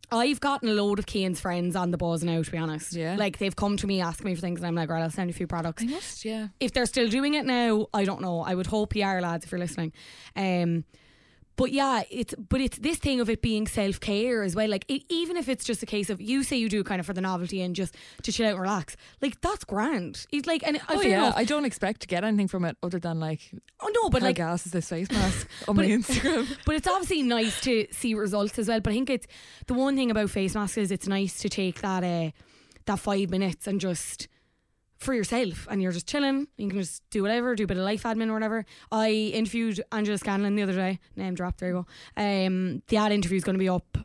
[0.10, 2.94] I've gotten a load of Keane's friends on the buzz now, to be honest.
[2.96, 3.16] Yeah.
[3.18, 5.30] Like they've come to me asking me for things, and I'm like, right, I'll send
[5.30, 5.84] you a few products.
[5.84, 6.48] I must, yeah.
[6.62, 8.40] If they're still doing it now, I don't know.
[8.40, 9.92] I would hope you are, lads, if you're listening.
[10.36, 10.84] Um,
[11.60, 14.70] but yeah, it's but it's this thing of it being self care as well.
[14.70, 17.02] Like it, even if it's just a case of you say you do it kind
[17.02, 20.26] of for the novelty and just to chill out and relax, like that's grand.
[20.32, 21.34] It's like and I Oh yeah, enough.
[21.36, 24.38] I don't expect to get anything from it other than like, oh no, but like
[24.38, 26.48] gas is this face mask on my Instagram.
[26.66, 28.80] But it's obviously nice to see results as well.
[28.80, 29.28] But I think it's
[29.68, 32.32] the one thing about face masks is it's nice to take that uh,
[32.86, 34.30] that five minutes and just
[35.00, 36.48] for yourself and you're just chilling.
[36.58, 38.66] You can just do whatever, do a bit of life admin or whatever.
[38.92, 41.00] I interviewed Angela Scanlon the other day.
[41.16, 41.86] Name drop, there you
[42.16, 42.22] go.
[42.22, 43.98] Um, the ad interview is going to be up.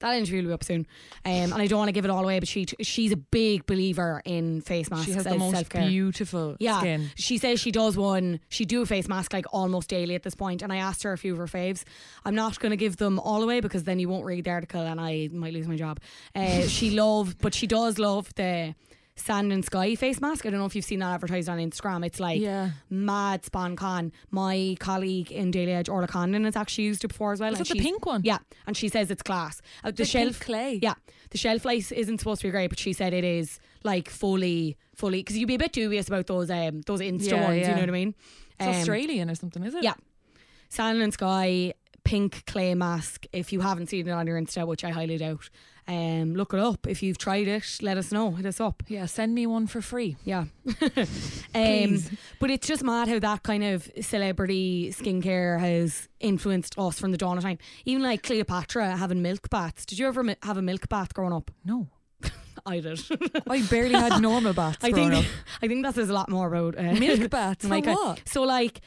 [0.00, 0.86] That interview will be up soon,
[1.24, 2.38] um, and I don't want to give it all away.
[2.38, 5.06] But she she's a big believer in face masks.
[5.06, 5.88] She has the most self-care.
[5.88, 7.10] beautiful Yeah, skin.
[7.14, 8.40] she says she does one.
[8.50, 11.14] She do a face mask like almost daily at this point, and I asked her
[11.14, 11.82] a few of her faves.
[12.26, 14.82] I'm not going to give them all away because then you won't read the article
[14.82, 15.98] and I might lose my job.
[16.34, 18.74] Uh, she loved, but she does love the
[19.18, 20.44] sand and sky face mask.
[20.44, 22.04] I don't know if you've seen that advertised on Instagram.
[22.04, 22.70] It's like Yeah.
[22.90, 24.12] mad spawn con.
[24.30, 27.52] My colleague in Daily Edge, Orla Condon, has actually used it before as well.
[27.52, 28.20] Is it the pink one?
[28.24, 29.62] Yeah, and she says it's class.
[29.82, 30.78] Uh, the like shelf clay.
[30.82, 30.94] Yeah,
[31.30, 34.76] the shelf life isn't supposed to be great, but she said it is like fully,
[34.94, 37.60] fully, because you'd be a bit dubious about those um those Insta Yeah, ones.
[37.68, 38.14] You know what I mean?
[38.60, 39.82] It's Um, Australian or something, is it?
[39.82, 39.94] Yeah.
[40.68, 41.72] Sand and Sky
[42.04, 43.26] pink clay mask.
[43.32, 45.48] If you haven't seen it on your Insta, which I highly doubt,
[45.88, 46.86] um, look it up.
[46.86, 48.32] If you've tried it, let us know.
[48.32, 48.82] Hit us up.
[48.88, 50.16] Yeah, send me one for free.
[50.24, 50.46] Yeah.
[51.54, 52.02] um,
[52.40, 57.18] but it's just mad how that kind of celebrity skincare has influenced us from the
[57.18, 57.58] dawn of time.
[57.84, 59.86] Even like Cleopatra having milk baths.
[59.86, 61.50] Did you ever mi- have a milk bath growing up?
[61.64, 61.88] No.
[62.66, 63.00] I did.
[63.48, 65.32] I barely had normal baths I growing think up.
[65.62, 67.64] I think that says a lot more about uh, Milk baths?
[67.64, 68.22] Like, what?
[68.26, 68.80] so like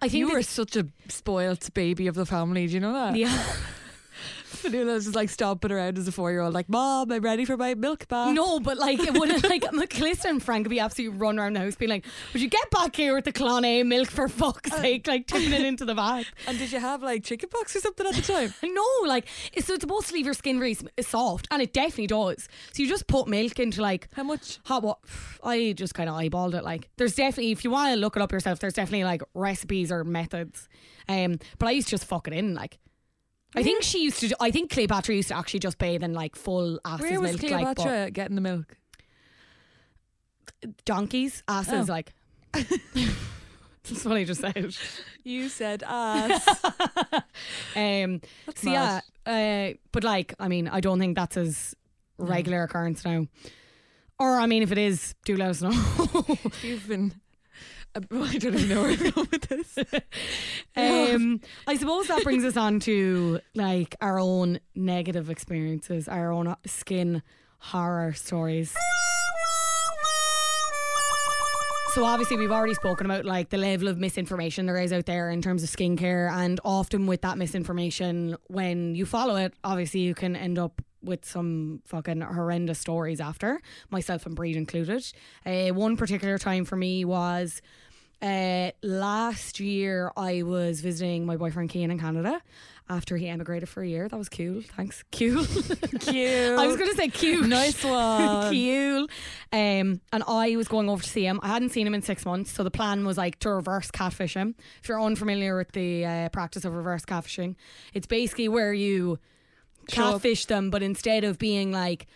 [0.00, 2.66] I think you were such a spoilt baby of the family.
[2.66, 3.16] Do you know that?
[3.16, 3.44] yeah.
[4.46, 7.44] Fanula was just like stomping around as a four year old, like, Mom, I'm ready
[7.44, 8.32] for my milk bath.
[8.34, 11.60] No, but like it wouldn't like Calista and Frank would be absolutely run around the
[11.60, 14.80] house being like, Would you get back here with the Clonay milk for fuck's Uh,
[14.80, 15.06] sake?
[15.06, 16.26] Like tipping it into the bath.
[16.46, 18.54] And did you have like chicken pox or something at the time?
[18.76, 22.08] No, like it's, so it's supposed to leave your skin really soft, and it definitely
[22.08, 22.48] does.
[22.72, 24.58] So you just put milk into like How much?
[24.64, 25.00] hot water.
[25.44, 26.62] I just kind of eyeballed it.
[26.64, 29.90] Like there's definitely, if you want to look it up yourself, there's definitely like recipes
[29.92, 30.68] or methods.
[31.08, 32.54] Um, but I used to just fuck it in.
[32.54, 32.78] Like
[33.56, 34.36] I think she used to.
[34.40, 37.40] I think Cleopatra used to actually just bathe in like full asses Where was milk,
[37.40, 38.76] Cleopatra like but getting the milk?
[40.84, 41.92] donkeys asses Oh.
[41.92, 42.12] like.
[42.52, 44.76] That's what I just said.
[45.22, 46.44] You said ass.
[47.76, 51.74] Um, That's so yeah, uh, but like, I mean, I don't think that's as
[52.18, 53.26] regular occurrence now.
[54.18, 55.70] Or I mean, if it is, do let us know.
[56.62, 57.14] You've been.
[58.12, 59.78] I don't even know where I'm going with this.
[60.76, 66.54] um, I suppose that brings us on to like our own negative experiences, our own
[66.66, 67.22] skin
[67.58, 68.74] horror stories.
[71.94, 75.30] So obviously we've already spoken about like the level of misinformation there is out there
[75.30, 80.14] in terms of skincare and often with that misinformation when you follow it obviously you
[80.14, 85.10] can end up with some fucking horrendous stories after myself and Breed included.
[85.44, 87.62] Uh, one particular time for me was
[88.22, 92.40] uh, last year I was visiting my boyfriend Kean in Canada
[92.88, 94.08] after he emigrated for a year.
[94.08, 94.62] That was cool.
[94.76, 95.04] Thanks.
[95.12, 95.44] Cool.
[95.44, 96.58] Cute.
[96.58, 97.46] I was going to say cute.
[97.46, 98.52] Nice one.
[98.52, 99.10] cute.
[99.52, 101.40] Um, and I was going over to see him.
[101.42, 104.34] I hadn't seen him in six months, so the plan was like to reverse catfish
[104.34, 104.54] him.
[104.82, 107.56] If you're unfamiliar with the uh, practice of reverse catfishing,
[107.92, 109.18] it's basically where you
[109.88, 112.06] catfish them, but instead of being like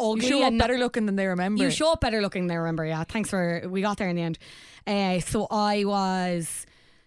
[0.00, 1.62] You ugly show up better looking than they remember.
[1.62, 2.84] you show up better looking than they remember.
[2.84, 4.38] Yeah, thanks for we got there in the end.
[4.86, 6.66] Uh, so I was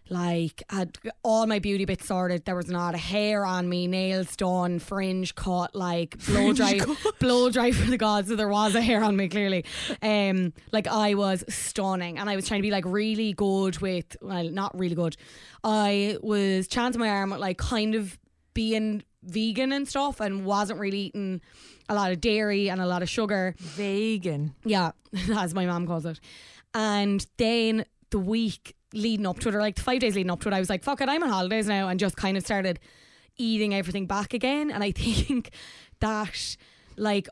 [0.09, 2.45] like had all my beauty bits sorted.
[2.45, 6.79] There was not a hair on me, nails done, fringe cut, like blow dry,
[7.19, 8.27] blow dry for the gods.
[8.27, 9.65] So there was a hair on me clearly.
[10.01, 14.15] Um, like I was stunning, and I was trying to be like really good with
[14.21, 15.15] well, not really good.
[15.63, 18.17] I was chancing my arm at like kind of
[18.53, 21.41] being vegan and stuff, and wasn't really eating
[21.93, 23.55] a lot of dairy and a lot of sugar.
[23.59, 24.55] Vegan.
[24.65, 24.91] Yeah,
[25.37, 26.19] as my mom calls it.
[26.73, 30.41] And then the week leading up to it, or like the five days leading up
[30.41, 32.43] to it, I was like, fuck it, I'm on holidays now, and just kind of
[32.43, 32.79] started
[33.37, 34.71] eating everything back again.
[34.71, 35.51] And I think
[35.99, 36.57] that,
[36.97, 37.29] like,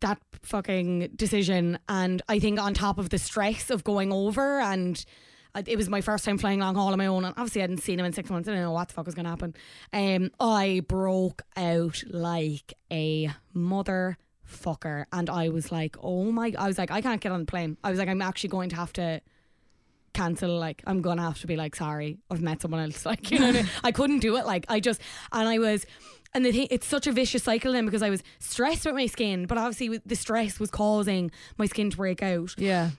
[0.00, 5.04] that fucking decision, and I think on top of the stress of going over and
[5.66, 7.78] it was my first time flying long haul on my own, and obviously I hadn't
[7.78, 8.48] seen him in six months.
[8.48, 9.54] I didn't know what the fuck was going to happen.
[9.92, 16.78] Um, I broke out like a motherfucker, and I was like, "Oh my!" I was
[16.78, 18.92] like, "I can't get on the plane." I was like, "I'm actually going to have
[18.94, 19.20] to."
[20.14, 23.38] cancel like I'm gonna have to be like sorry I've met someone else like you
[23.38, 23.70] know what I, mean?
[23.84, 24.98] I couldn't do it like I just
[25.30, 25.84] and I was
[26.32, 29.08] and the thing it's such a vicious cycle then because I was stressed with my
[29.08, 32.92] skin but obviously the stress was causing my skin to break out Yeah.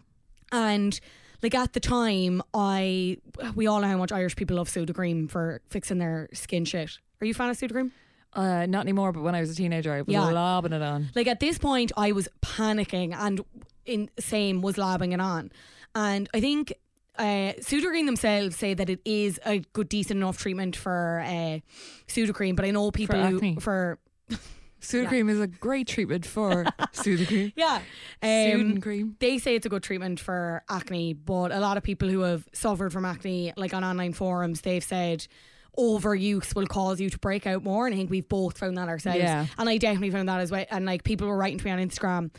[0.51, 0.99] and
[1.43, 3.17] like at the time I
[3.55, 7.25] we all know how much Irish people love Sudocrem for fixing their skin shit are
[7.25, 7.91] you a fan of Sudocrem?
[8.33, 10.25] Uh, not anymore, but when I was a teenager, I was Yeah.
[10.29, 11.09] lobbing it on.
[11.15, 13.41] Like at this point, I was panicking and
[13.85, 15.51] in same was labbing it on,
[15.95, 16.73] and I think.
[17.19, 21.57] Uh, Sudocrem themselves say that it is a good, decent enough treatment for uh,
[22.07, 23.55] Sudocrem, but I know people acne.
[23.55, 23.97] who for
[24.81, 26.63] Sudocrem is a great treatment for
[26.93, 27.53] Sudocrem.
[27.55, 27.81] yeah,
[28.21, 29.15] Sudin um, cream.
[29.19, 32.47] they say it's a good treatment for acne, but a lot of people who have
[32.53, 35.27] suffered from acne, like on online forums, they've said
[35.77, 37.85] overuse will cause you to break out more.
[37.85, 39.19] And I think we've both found that ourselves.
[39.19, 39.45] Yeah.
[39.57, 40.65] And I definitely found that as well.
[40.71, 42.31] And like people were writing to me on Instagram.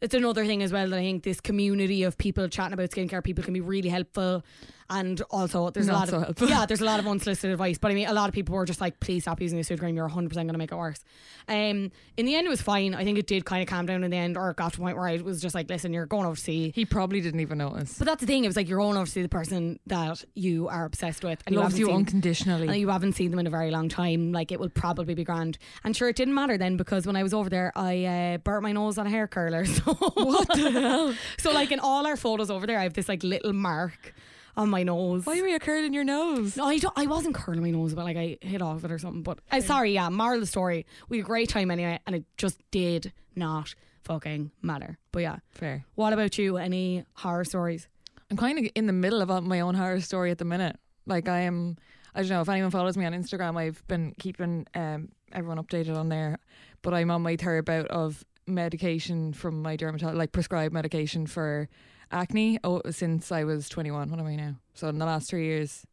[0.00, 3.22] It's another thing as well that I think this community of people chatting about skincare,
[3.24, 4.44] people can be really helpful.
[4.90, 6.48] And also, there's Not a lot so of helpful.
[6.48, 7.78] yeah, there's a lot of unsolicited advice.
[7.78, 9.96] But I mean, a lot of people were just like, "Please stop using the cream.
[9.96, 11.02] You're 100 percent going to make it worse."
[11.48, 12.94] Um, in the end, it was fine.
[12.94, 14.78] I think it did kind of calm down in the end, or it got to
[14.80, 17.20] a point where I was just like, "Listen, you're going over to see." He probably
[17.20, 17.96] didn't even notice.
[17.98, 18.44] But that's the thing.
[18.44, 21.42] It was like you're going over to see the person that you are obsessed with,
[21.46, 22.68] and Loves haven't you seen- unconditionally.
[22.68, 24.32] and you haven't seen them in a very long time.
[24.32, 25.58] Like it will probably be grand.
[25.82, 28.62] And sure, it didn't matter then because when I was over there, I uh, burnt
[28.62, 29.64] my nose on a hair curler.
[29.74, 31.14] So what the hell?
[31.38, 34.14] So like in all our photos over there, I have this like little mark
[34.56, 35.26] on my nose.
[35.26, 36.56] Why were you curling your nose?
[36.56, 36.96] No, I don't.
[36.96, 39.22] I wasn't curling my nose, but like I hit off it or something.
[39.22, 40.08] But uh, sorry, yeah.
[40.08, 43.74] Moral of the story: we had a great time anyway, and it just did not
[44.04, 44.98] fucking matter.
[45.12, 45.84] But yeah, Fair.
[45.94, 46.56] what about you?
[46.56, 47.88] Any horror stories?
[48.30, 50.76] I'm kind of in the middle of my own horror story at the minute.
[51.06, 51.76] Like I am,
[52.14, 53.58] I don't know if anyone follows me on Instagram.
[53.58, 56.38] I've been keeping um, everyone updated on there,
[56.82, 61.68] but I'm on my third bout of medication from my dermatologist, like prescribed medication for
[62.14, 62.58] acne.
[62.64, 64.10] Oh, since I was 21.
[64.10, 64.54] What am I now?
[64.74, 65.84] So in the last three years,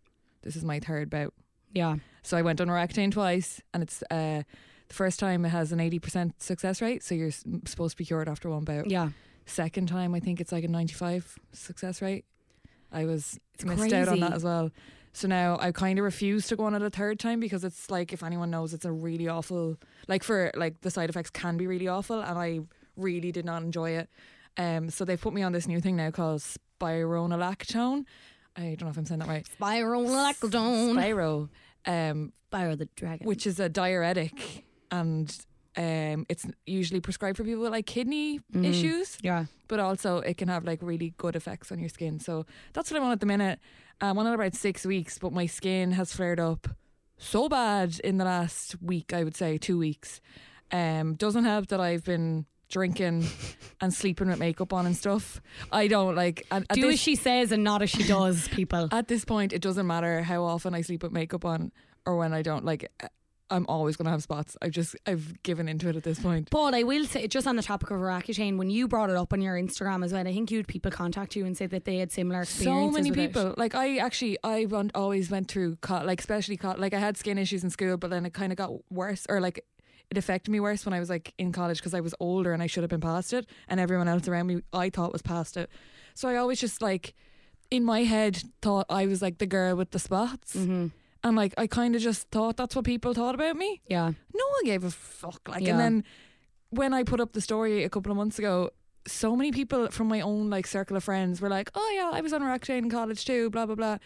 [0.44, 1.34] this is my third bout.
[1.74, 1.96] Yeah.
[2.24, 4.44] So I went on Roaccutane twice, and it's uh,
[4.88, 7.04] the first time it has an 80% success rate.
[7.04, 8.90] So you're s- supposed to be cured after one bout.
[8.90, 9.10] Yeah.
[9.46, 12.26] Second time, I think it's like a 95 success rate.
[12.92, 14.70] I was It's missed out on that as well.
[15.14, 17.90] So now I kind of refuse to go on it a third time because it's
[17.90, 19.78] like if anyone knows, it's a really awful.
[20.08, 22.60] Like for like the side effects can be really awful, and I
[22.96, 24.10] really did not enjoy it.
[24.58, 28.06] Um, so they put me on this new thing now called spironolactone.
[28.56, 29.48] I don't know if I'm saying that right.
[29.60, 30.92] Spironolactone.
[30.94, 31.50] Spiro,
[31.86, 33.26] um, Spyro the dragon.
[33.28, 35.34] which is a diuretic, and
[35.78, 38.66] um, it's usually prescribed for people with like kidney Mhm.
[38.66, 39.46] issues Yeah.
[39.70, 42.20] but also it can have like really good effects on your skin.
[42.20, 43.60] So that's what I'm on at the minute.
[44.02, 46.68] I'm on it about six weeks, but my skin has flared up
[47.18, 50.20] so bad in the last week, I would say two weeks.
[50.74, 53.26] Um, doesn't help that I've been drinking
[53.82, 55.42] and sleeping with makeup on and stuff.
[55.72, 56.48] I don't like.
[56.50, 58.90] At, at Do this, as she says and not as she does, people.
[58.92, 61.72] at this point, it doesn't matter how often I sleep with makeup on
[62.06, 62.66] or when I don't.
[62.66, 63.08] Like, uh,
[63.52, 64.56] I'm always gonna have spots.
[64.62, 66.50] I've just I've given into it at this point.
[66.50, 69.34] But I will say, just on the topic of Roaccutane, when you brought it up
[69.34, 71.84] on your Instagram as well, I think you had people contact you and say that
[71.84, 72.86] they had similar experiences.
[72.88, 73.28] so many with it.
[73.28, 77.38] people like i actually i went, always went through like especially like i had skin
[77.38, 79.66] issues in school but then it kind of got worse or like
[80.12, 82.62] it affected me worse when i was like in college because i was older and
[82.62, 85.58] i should have been past it and everyone else around me i thought was past
[85.58, 85.70] it
[86.14, 87.14] so i always just like
[87.72, 90.88] in my head thought i was like the girl with the spots Mm-hmm.
[91.24, 94.12] and like i kind of just thought that's what people thought about me Yeah.
[94.36, 95.48] no one gave a fuck.
[95.48, 95.72] Like, Yeah.
[95.72, 96.04] and then
[96.70, 98.70] when I put up the story a couple of months ago,
[99.06, 102.22] so many people from my own like circle of friends were like, "Oh yeah, I
[102.22, 103.98] was on Roaccutane in college too." Blah blah blah.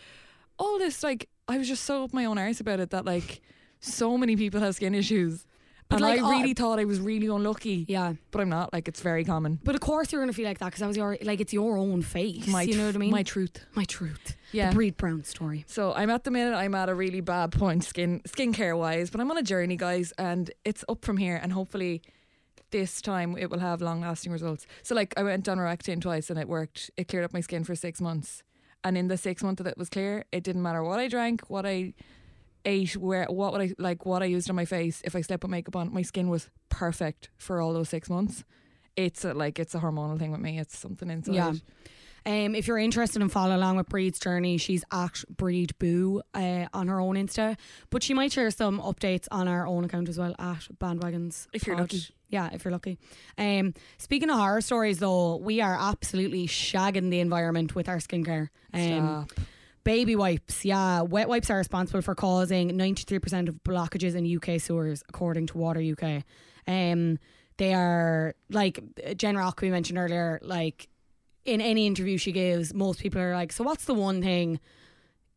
[0.57, 3.41] All this like, I was just so up my own arse about it that like,
[3.79, 5.45] so many people have skin issues,
[5.89, 7.85] But, and like, I oh, really thought I was really unlucky.
[7.87, 8.13] Yeah.
[8.31, 8.73] but I'm not.
[8.73, 9.59] Like, it's very common.
[9.63, 11.53] But of course you're going to feel like that because that was your, like, it's
[11.53, 12.47] your own face.
[12.47, 13.11] My you know what I mean?
[13.11, 13.63] My truth.
[13.75, 14.35] My truth.
[14.51, 14.69] Yeah.
[14.69, 15.63] The Breed Brown story.
[15.67, 19.21] So I'm at the minute I'm at a really bad point skin skincare wise, but
[19.21, 22.01] I'm on a journey, guys, and it's up from here and hopefully
[22.71, 24.65] this time it will have long lasting results.
[24.83, 26.89] So like I went on Roaccutane twice and it worked.
[26.97, 28.43] It cleared up my skin for six months.
[28.83, 31.49] And in the six months that it was clear, it didn't matter what I drank,
[31.49, 31.93] what I
[32.65, 35.01] ate, where what would I like what I used on my face.
[35.05, 38.43] If I slept with makeup on, my skin was perfect for all those six months.
[38.95, 40.59] It's a, like it's a hormonal thing with me.
[40.59, 41.35] It's something inside.
[41.35, 41.53] Yeah.
[42.27, 46.65] Um, if you're interested in following along with Breed's journey, she's at Breed Boo uh,
[46.73, 47.55] on her own Insta,
[47.91, 51.47] but she might share some updates on our own account as well at Bandwagons.
[51.53, 51.83] If you're Pod.
[51.93, 52.07] lucky.
[52.29, 52.97] Yeah, if you're lucky.
[53.37, 58.49] Um, speaking of horror stories, though, we are absolutely shagging the environment with our skincare.
[58.73, 59.45] Um, Stop.
[59.85, 61.01] Baby wipes, yeah.
[61.01, 65.79] Wet wipes are responsible for causing 93% of blockages in UK sewers, according to Water
[65.79, 66.23] UK.
[66.67, 67.19] Um,
[67.57, 68.83] they are, like
[69.15, 70.89] Jen Rock we mentioned earlier, like
[71.45, 74.59] in any interview she gives, most people are like, so what's the one thing,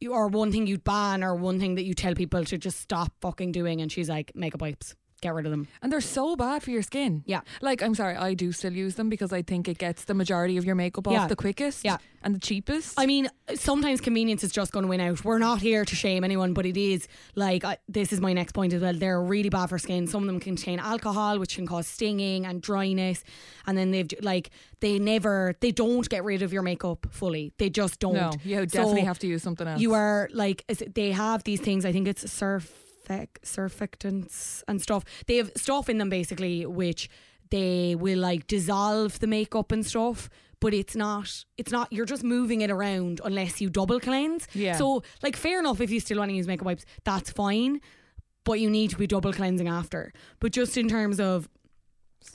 [0.00, 2.80] you, or one thing you'd ban, or one thing that you tell people to just
[2.80, 3.82] stop fucking doing?
[3.82, 5.66] And she's like, makeup wipes, get rid of them.
[5.82, 7.22] And they're so bad for your skin.
[7.26, 7.40] Yeah.
[7.60, 10.56] Like, I'm sorry, I do still use them because I think it gets the majority
[10.56, 11.26] of your makeup off Yeah.
[11.26, 11.98] the quickest Yeah.
[12.22, 12.94] and the cheapest.
[12.98, 15.24] I mean, sometimes convenience is just going to win out.
[15.24, 18.52] We're not here to shame anyone, but it is like I, this is my next
[18.52, 18.94] point as well.
[18.94, 20.06] They're really bad for skin.
[20.06, 23.24] Some of them contain alcohol, which can cause stinging and dryness.
[23.66, 24.50] And then they've like
[24.80, 27.52] they never they don't get rid of your makeup fully.
[27.58, 28.14] They just don't.
[28.14, 29.80] no, you definitely So have to use something else.
[29.80, 30.64] You are like
[30.94, 31.84] they have these things.
[31.84, 32.30] I think it's
[33.08, 35.04] surfec surfactants and stuff.
[35.26, 37.08] They have stuff in them basically which
[37.50, 40.28] they will like dissolve the makeup and stuff.
[40.60, 41.44] But it's not.
[41.56, 41.92] It's not.
[41.92, 44.48] You're just moving it around unless you double cleanse.
[44.54, 44.76] Yeah.
[44.76, 47.80] So like, fair enough if you still want to use makeup wipes, that's fine.
[48.44, 50.12] But you need to be double cleansing after.
[50.40, 51.48] But just in terms of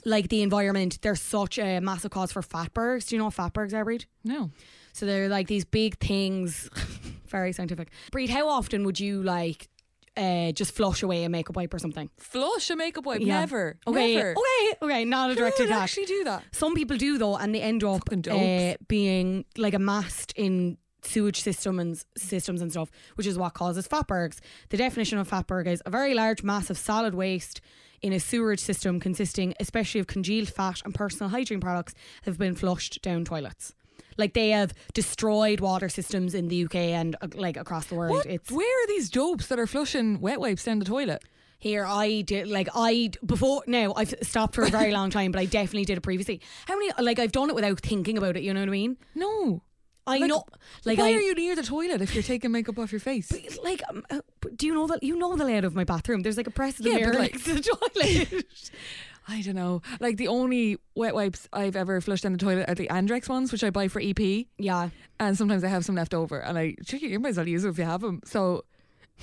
[0.06, 3.08] like the environment, there's such a massive cause for fatbergs.
[3.08, 4.06] Do you know what fatbergs are, Breed?
[4.24, 4.50] No.
[4.92, 6.70] So they're like these big things.
[7.26, 7.88] Very scientific.
[8.10, 9.68] Breed, how often would you like
[10.16, 12.10] uh, just flush away a makeup wipe or something?
[12.16, 13.20] Flush a makeup wipe?
[13.20, 13.40] Yeah.
[13.40, 13.78] Never.
[13.86, 14.34] Okay, Never.
[14.36, 15.04] okay, okay.
[15.04, 15.82] Not a direct attack.
[15.82, 16.44] actually do that?
[16.52, 21.78] Some people do though, and they end up uh, being like amassed in sewage system
[21.78, 24.38] and systems and stuff, which is what causes fatbergs.
[24.70, 27.60] The definition of fatberg is a very large mass of solid waste
[28.02, 31.94] in a sewerage system consisting especially of congealed fat and personal hygiene products
[32.24, 33.74] that have been flushed down toilets.
[34.16, 38.12] Like they have destroyed water systems in the UK and uh, like across the world.
[38.16, 38.26] What?
[38.26, 41.22] It's Where are these dopes that are flushing wet wipes down the toilet?
[41.60, 45.40] here I did like I before now I've stopped for a very long time, but
[45.40, 46.42] I definitely did it previously.
[46.66, 48.42] How many like I've done it without thinking about it.
[48.42, 48.98] You know what I mean?
[49.14, 49.62] No.
[50.06, 50.44] I Like, know.
[50.84, 53.32] Like why I are you near the toilet if you're taking makeup off your face?
[53.64, 56.20] like um, uh, but do you know that you know the layout of my bathroom?
[56.20, 58.44] There's like a press of the Yeah, but, mirror like- next to the toilet.
[59.26, 59.80] I don't know.
[60.00, 63.52] Like the only wet wipes I've ever flushed down the toilet are the Andrex ones,
[63.52, 64.18] which I buy for EP.
[64.58, 64.90] yeah.
[65.18, 67.10] And sometimes I have some left over, and I check it.
[67.10, 68.20] You might as well use them if you have them.
[68.24, 68.64] So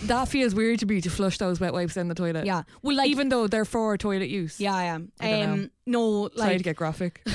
[0.03, 2.45] that feels weird to me to flush those wet wipes down the toilet.
[2.45, 2.63] Yeah.
[2.81, 4.59] Well, like even though they're for toilet use.
[4.59, 5.11] yeah, I am.
[5.19, 7.21] I don't Um, no, Sorry like to get graphic.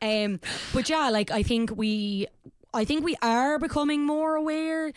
[0.00, 0.38] Um,
[0.72, 2.28] but yeah, like I think we,
[2.72, 4.92] I think we are becoming more aware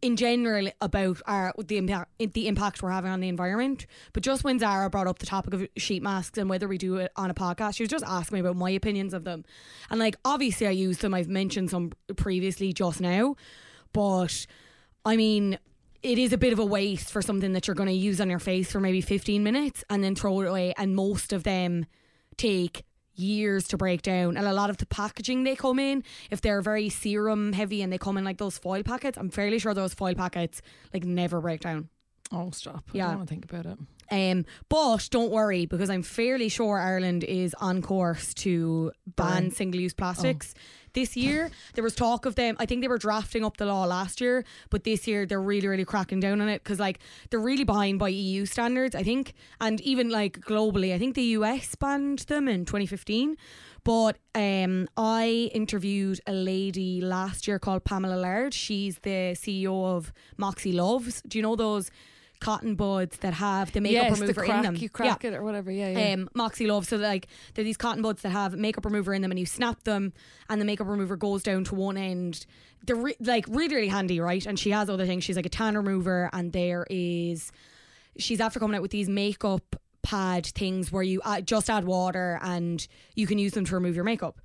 [0.00, 3.86] in general about our the impact the impact we're having on the environment.
[4.12, 6.96] But just when Zara brought up the topic of sheet masks and whether we do
[6.96, 9.44] it on a podcast, she was just asking me about my opinions of them.
[9.90, 11.14] And like obviously I use them.
[11.14, 13.36] I've mentioned some previously just now,
[13.92, 14.46] but
[15.04, 15.58] I mean.
[16.00, 18.30] It is a bit of a waste for something that you're going to use on
[18.30, 20.72] your face for maybe 15 minutes and then throw it away.
[20.78, 21.86] And most of them
[22.36, 22.84] take
[23.18, 24.36] years to break down.
[24.36, 27.92] And a lot of the packaging they come in, if they're very serum heavy and
[27.92, 30.62] they come in like those foil packets, I'm fairly sure those foil packets
[30.92, 31.88] like never break down.
[32.32, 32.84] Oh, stop.
[32.92, 33.06] Yeah.
[33.06, 33.78] I don't want to think about it.
[34.10, 39.50] Um, but don't worry because I'm fairly sure Ireland is on course to ban Burn.
[39.50, 40.54] single use plastics.
[40.94, 42.56] This year, there was talk of them.
[42.58, 45.68] I think they were drafting up the law last year, but this year they're really,
[45.68, 46.98] really cracking down on it because, like,
[47.28, 50.94] they're really behind by EU standards, I think, and even like globally.
[50.94, 53.36] I think the US banned them in 2015.
[53.84, 58.52] But um, I interviewed a lady last year called Pamela Laird.
[58.52, 61.22] She's the CEO of Moxie Loves.
[61.22, 61.90] Do you know those
[62.40, 64.76] cotton buds that have the makeup yes, the remover crack, in them?
[64.76, 65.70] you crack it or whatever.
[65.70, 66.12] Yeah, yeah.
[66.14, 66.86] Um, Moxie Love.
[66.86, 69.84] So like they're these cotton buds that have makeup remover in them, and you snap
[69.84, 70.12] them,
[70.48, 72.46] and the makeup remover goes down to one end.
[72.86, 74.44] They're re- like really really handy, right?
[74.46, 75.24] And she has other things.
[75.24, 77.52] She's like a tan remover, and there is.
[78.16, 79.76] She's after coming out with these makeup
[80.08, 83.94] pad things where you add, just add water and you can use them to remove
[83.94, 84.40] your makeup.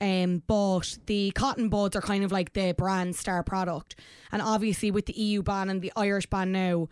[0.00, 3.94] Um, but the cotton buds are kind of like the brand star product,
[4.32, 6.88] and obviously with the EU ban and the Irish ban now,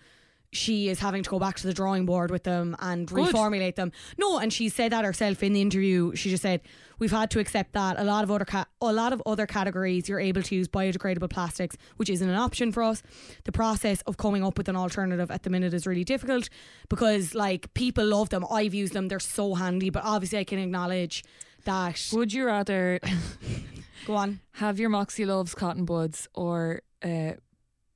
[0.52, 3.32] she is having to go back to the drawing board with them and Good.
[3.34, 3.90] reformulate them.
[4.18, 6.14] No, and she said that herself in the interview.
[6.14, 6.60] She just said
[6.98, 10.08] we've had to accept that a lot of other ca- a lot of other categories
[10.10, 13.02] you're able to use biodegradable plastics, which isn't an option for us.
[13.44, 16.50] The process of coming up with an alternative at the minute is really difficult
[16.90, 18.44] because like people love them.
[18.50, 19.88] I've used them; they're so handy.
[19.88, 21.24] But obviously, I can acknowledge
[21.64, 22.08] that.
[22.12, 23.00] Would you rather
[24.06, 24.40] Go on.
[24.52, 27.32] have your Moxie Loves cotton buds or uh,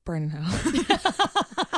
[0.06, 1.42] burn in hell?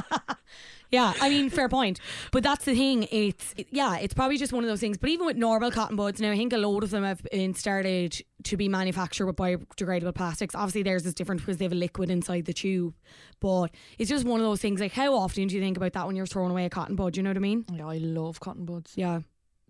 [0.90, 2.00] Yeah, I mean, fair point.
[2.32, 3.06] But that's the thing.
[3.10, 4.96] It's yeah, it's probably just one of those things.
[4.96, 7.54] But even with normal cotton buds now, I think a load of them have been
[7.54, 10.54] started to be manufactured with biodegradable plastics.
[10.54, 12.94] Obviously, theirs is different because they have a liquid inside the tube.
[13.40, 13.68] But
[13.98, 14.80] it's just one of those things.
[14.80, 17.16] Like, how often do you think about that when you're throwing away a cotton bud?
[17.16, 17.66] You know what I mean?
[17.72, 18.92] yeah, I love cotton buds.
[18.96, 19.20] Yeah,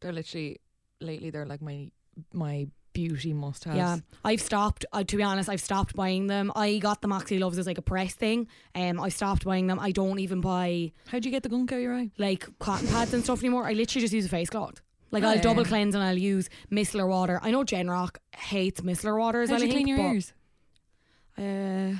[0.01, 0.61] They're literally
[1.01, 1.91] lately they're like my
[2.33, 3.77] my beauty must have.
[3.77, 3.97] yeah.
[4.25, 4.85] I've stopped.
[4.93, 6.51] Uh, to be honest, I've stopped buying them.
[6.57, 8.49] I got the Moxie Loves as like a press thing.
[8.75, 9.79] Um, I stopped buying them.
[9.79, 12.11] I don't even buy How'd you get the gunk out your eye?
[12.19, 13.67] like cotton pads and stuff anymore.
[13.67, 14.81] I literally just use a face cloth.
[15.11, 17.41] Like I'll double cleanse and I'll use micellar water.
[17.43, 19.67] I know Jen Rock hates micellar water as How'd well.
[19.69, 20.33] you clean your ears?
[21.39, 21.99] Uh,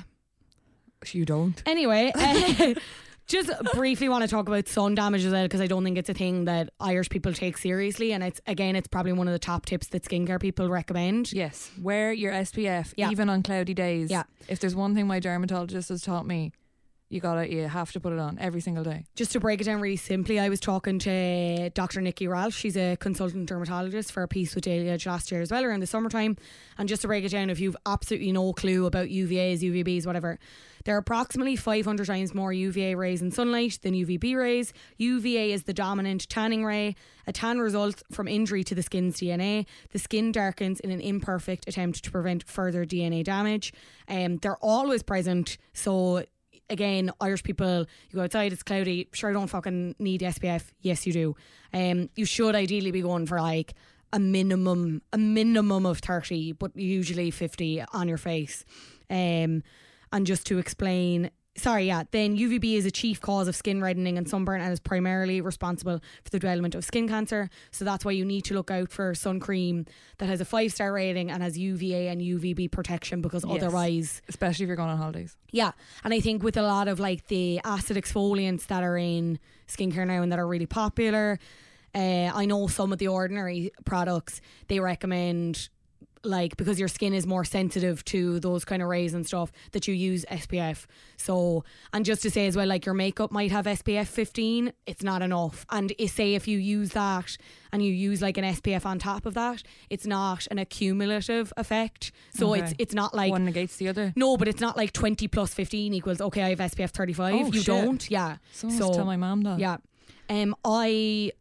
[1.11, 1.61] You don't.
[1.67, 2.73] anyway, uh,
[3.29, 6.09] just briefly want to talk about sun damage as well because I don't think it's
[6.09, 9.39] a thing that Irish people take seriously, and it's again it's probably one of the
[9.39, 11.31] top tips that skincare people recommend.
[11.31, 13.11] Yes, wear your SPF Yeah.
[13.11, 14.11] even on cloudy days.
[14.11, 14.23] Yeah.
[14.49, 16.51] If there's one thing my dermatologist has taught me,
[17.09, 19.05] you gotta you have to put it on every single day.
[19.15, 22.01] Just to break it down really simply, I was talking to Dr.
[22.01, 22.53] Nikki Ralph.
[22.53, 25.81] She's a consultant dermatologist for a piece with Daily Edge last year as well, around
[25.81, 26.37] the summertime.
[26.77, 30.37] And just to break it down, if you've absolutely no clue about UVAs, UVBs, whatever,
[30.85, 34.71] there are approximately 500 times more UVA rays in sunlight than UVB rays.
[34.97, 36.95] UVA is the dominant tanning ray.
[37.25, 39.65] A tan results from injury to the skin's DNA.
[39.91, 43.73] The skin darkens in an imperfect attempt to prevent further DNA damage.
[44.07, 46.23] Um, they're always present, so
[46.69, 49.07] again, Irish people, you go outside, it's cloudy.
[49.13, 50.63] Sure, I don't fucking need SPF.
[50.81, 51.35] Yes, you do.
[51.73, 53.73] Um, you should ideally be going for like
[54.13, 58.65] a minimum, a minimum of thirty, but usually fifty on your face.
[59.09, 59.63] Um,
[60.11, 61.29] And just to explain,
[61.59, 64.79] sorry, yeah, then UVB is a chief cause of skin reddening and sunburn and is
[64.79, 67.49] primarily responsible for the development of skin cancer.
[67.71, 69.85] So that's why you need to look out for sun cream
[70.17, 73.55] that has a five star rating and has UVA and UVB protection because Yes.
[73.63, 75.37] otherwise especially if you're going on holidays.
[75.51, 75.71] yeah,
[76.03, 80.07] and I think with a lot of like the acid exfoliants that are in skincare
[80.07, 81.39] now and that are really popular,
[81.95, 81.97] uh,
[82.33, 85.69] I know some of the ordinary products they recommend
[86.23, 89.87] like because your skin is more sensitive to those kind of rays and stuff that
[89.87, 90.85] you use SPF.
[91.17, 91.63] So
[91.93, 95.21] and just to say as well, like your makeup might have SPF 15, it's not
[95.21, 95.65] enough.
[95.69, 97.37] And say if you use that
[97.71, 102.11] and you use like an SPF on top of that, it's not an accumulative effect.
[102.35, 102.61] So Okay.
[102.63, 104.13] it's it's not like One negates the other.
[104.15, 107.33] no, but it's not like 20 plus 15 equals, okay, I have SPF 35.
[107.33, 107.65] Oh, you shit.
[107.65, 108.09] don't.
[108.11, 108.37] Yeah.
[108.51, 109.59] Someone must tell my mom that.
[109.59, 109.77] Yeah.
[110.29, 111.31] Um, I,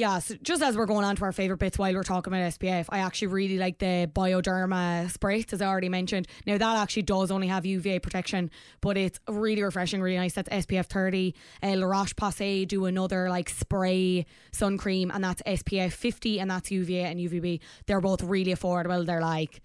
[0.00, 2.52] yeah, so just as we're going on to our favourite bits while we're talking about
[2.58, 6.26] SPF, I actually really like the Bioderma spritz, as I already mentioned.
[6.46, 10.32] Now, that actually does only have UVA protection, but it's really refreshing, really nice.
[10.32, 11.34] That's SPF 30.
[11.62, 16.50] Uh, La Roche Posay do another like spray sun cream, and that's SPF 50, and
[16.50, 17.60] that's UVA and UVB.
[17.84, 19.04] They're both really affordable.
[19.04, 19.60] They're like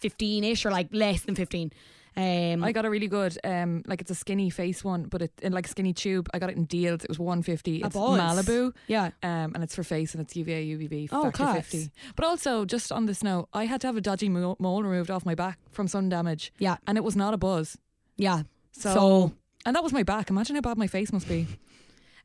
[0.00, 1.70] 15 ish or like less than 15.
[2.16, 5.32] Um, I got a really good, um, like it's a skinny face one, but it
[5.42, 6.28] in like skinny tube.
[6.34, 7.04] I got it in deals.
[7.04, 7.82] It was one fifty.
[7.82, 8.20] It's buzz.
[8.20, 9.10] Malibu, Yeah.
[9.22, 11.56] um, and it's for face and it's UVA UVB Oh, class.
[11.56, 11.90] fifty.
[12.16, 15.24] But also, just on this note, I had to have a dodgy mole removed off
[15.24, 16.52] my back from sun damage.
[16.58, 16.76] Yeah.
[16.86, 17.78] and it was not a buzz.
[18.16, 18.42] Yeah.
[18.72, 19.32] So, So-
[19.64, 20.30] and that was my back.
[20.30, 21.46] Imagine how bad my face must be.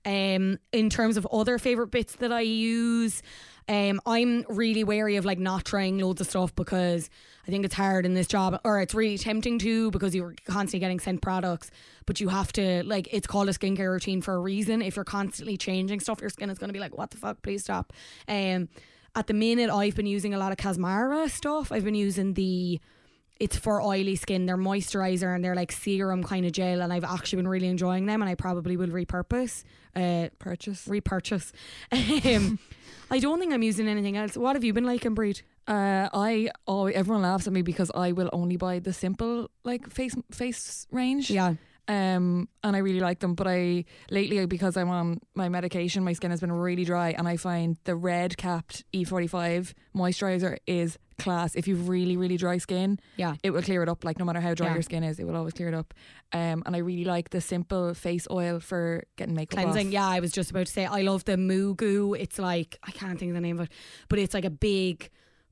[0.08, 3.24] Um, in terms of other favorite bits that I use,
[3.68, 7.10] um, I'm really wary of like not trying loads of stuff because
[7.48, 10.80] I think it's hard in this job, or it's really tempting to because you're constantly
[10.80, 11.72] getting sent products,
[12.06, 14.82] but you have to like it's called a skincare routine for a reason.
[14.82, 17.42] If you're constantly changing stuff, your skin is going to be like, what the fuck?
[17.42, 17.94] Please stop.
[18.28, 18.70] Um,
[19.16, 21.72] at the minute, I've been using a lot of Casmara stuff.
[21.72, 22.80] I've been using the
[23.40, 24.46] it's for oily skin.
[24.46, 28.06] They're moisturizer and they're like serum kind of gel, and I've actually been really enjoying
[28.06, 28.22] them.
[28.22, 29.64] And I probably will repurpose,
[29.96, 30.88] uh, Purchase.
[30.88, 31.52] repurchase.
[31.92, 32.60] Um,
[33.12, 34.36] I don't think I'm using anything else.
[34.36, 35.42] What have you been liking, Breed?
[35.68, 39.90] Uh, I oh, everyone laughs at me because I will only buy the simple like
[39.92, 41.30] face face range.
[41.30, 41.56] Yeah,
[41.88, 43.36] um, and I really like them.
[43.36, 47.28] But I lately because I'm on my medication, my skin has been really dry, and
[47.28, 51.56] I find the red capped E45 moisturizer is class.
[51.56, 54.04] If you've really really dry skin, yeah, it will clear it up.
[54.04, 54.74] Like no matter how dry Yeah.
[54.74, 55.94] your skin is, it will always clear it up.
[56.34, 59.88] Um, and I really like the simple face oil for getting makeup cleansing.
[59.88, 59.94] off.
[59.94, 62.20] Yeah, I was just about to say I love the Moo Mugu.
[62.20, 63.72] It's like I can't think of the name of it,
[64.10, 65.10] but it's like a big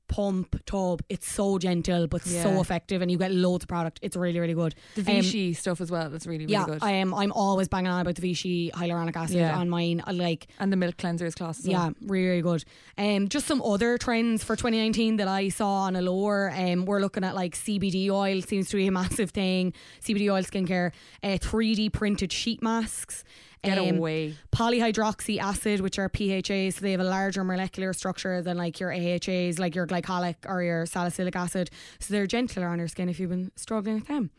[0.08, 1.02] pump tub.
[1.08, 3.98] It's so gentle but so effective, and you get loads of product.
[4.02, 4.74] It's really really good.
[4.94, 6.10] The Um, Vichy stuff as well.
[6.10, 6.78] That's really really yeah, good.
[6.82, 7.12] I am.
[7.14, 9.58] I'm always banging on about the Vichy hyaluronic acid Yeah.
[9.58, 10.02] on mine.
[10.06, 10.46] I like.
[10.60, 11.94] and the milk cleanser is class as Yeah, well.
[12.02, 12.64] really, really good.
[12.98, 16.52] Um, just some other trends for 2019 that I saw on Allure.
[16.56, 19.72] Um, we're looking at like CBD oil seems to be a massive thing.
[20.02, 20.92] CBD oil skincare,
[21.22, 23.24] uh, 3D printed sheet masks.
[23.64, 24.34] Get um, away.
[24.52, 28.92] Polyhydroxy acid, which are PHAs, so they have a larger molecular structure than like your
[28.92, 31.70] AHAs, like your glycolic or your salicylic acid.
[32.00, 34.30] So they're gentler on your skin if you've been struggling with them.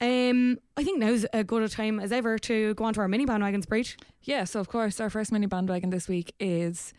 [0.00, 3.08] Um, I think now's as good a time as ever to go on to our
[3.08, 3.96] mini bandwagons, sprite.
[4.22, 6.92] Yeah, so of course our first mini bandwagon this week is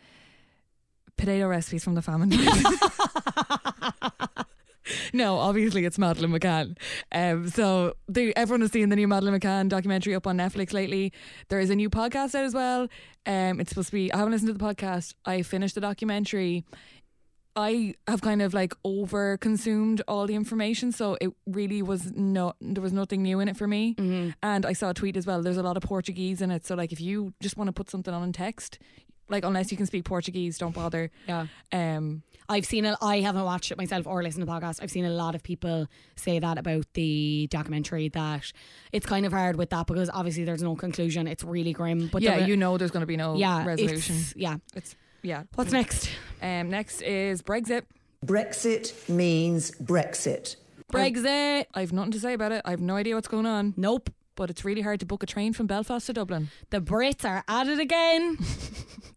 [1.16, 2.30] potato recipes from the famine.
[5.24, 6.76] no, obviously it's Madeleine McCann.
[7.12, 11.12] Um, so the, everyone has seen the new Madeleine McCann documentary up on Netflix lately.
[11.48, 12.88] There is a new podcast out as well.
[13.24, 14.12] Um, it's supposed to be.
[14.12, 15.14] I haven't listened to the podcast.
[15.24, 16.64] I finished the documentary.
[17.56, 22.56] I have kind of like over consumed all the information, so it really was not
[22.60, 23.94] there was nothing new in it for me.
[23.94, 24.30] Mm-hmm.
[24.42, 25.40] And I saw a tweet as well.
[25.40, 27.88] There's a lot of Portuguese in it, so like if you just want to put
[27.88, 28.80] something on in text,
[29.28, 31.10] like unless you can speak Portuguese, don't bother.
[31.26, 31.46] Yeah.
[31.72, 32.96] Um, I've seen it.
[33.00, 34.82] I haven't watched it myself or listened to the podcast.
[34.82, 38.52] I've seen a lot of people say that about the documentary that
[38.92, 41.26] it's kind of hard with that because obviously there's no conclusion.
[41.26, 42.08] It's really grim.
[42.12, 44.16] But yeah, the you know there's going to be no yeah, resolution.
[44.16, 44.56] it's- yeah.
[44.74, 45.44] It's yeah.
[45.54, 46.10] What's next?
[46.42, 47.84] Um, next is Brexit.
[48.24, 50.56] Brexit means Brexit.
[50.92, 51.64] Brexit.
[51.74, 52.62] I've nothing to say about it.
[52.64, 53.72] I have no idea what's going on.
[53.76, 54.10] Nope.
[54.36, 56.50] But it's really hard to book a train from Belfast to Dublin.
[56.70, 58.38] The Brits are at it again.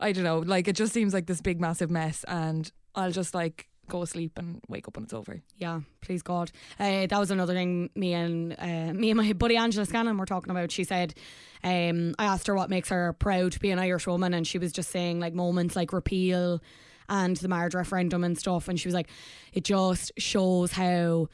[0.00, 0.38] I don't know.
[0.38, 4.32] Like it just seems like this big massive mess, and I'll just like go asleep
[4.36, 5.42] and wake up when it's over.
[5.56, 6.50] Yeah, please God.
[6.78, 10.26] Uh, that was another thing me and uh, me and my buddy Angela Scanlon were
[10.26, 10.70] talking about.
[10.70, 11.14] She said,
[11.62, 14.58] um, I asked her what makes her proud to be an Irish woman, and she
[14.58, 16.60] was just saying like moments like repeal
[17.08, 18.68] and the marriage referendum and stuff.
[18.68, 19.08] And she was like,
[19.52, 21.28] it just shows how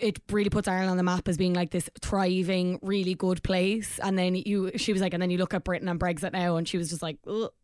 [0.00, 3.98] it really puts Ireland on the map as being like this thriving, really good place.
[4.02, 6.56] And then you, she was like, and then you look at Britain and Brexit now,
[6.56, 7.18] and she was just like,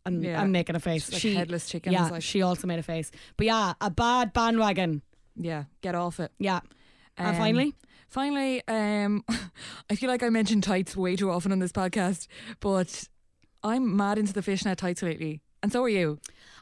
[0.05, 0.41] I'm, Yeah.
[0.41, 1.11] I'm making a face.
[1.11, 3.11] Like she headless chickens, Yeah, like- she also made a face.
[3.37, 5.03] But yeah, a bad bandwagon.
[5.37, 6.33] Yeah, get off it.
[6.39, 6.61] Yeah.
[7.17, 7.75] And Um, finally,
[8.09, 9.25] Finally, um,
[9.91, 12.29] I feel like I mention tights way too often on this podcast,
[12.61, 13.09] but
[13.65, 16.19] I'm mad into the fishnet tights lately, and so are you.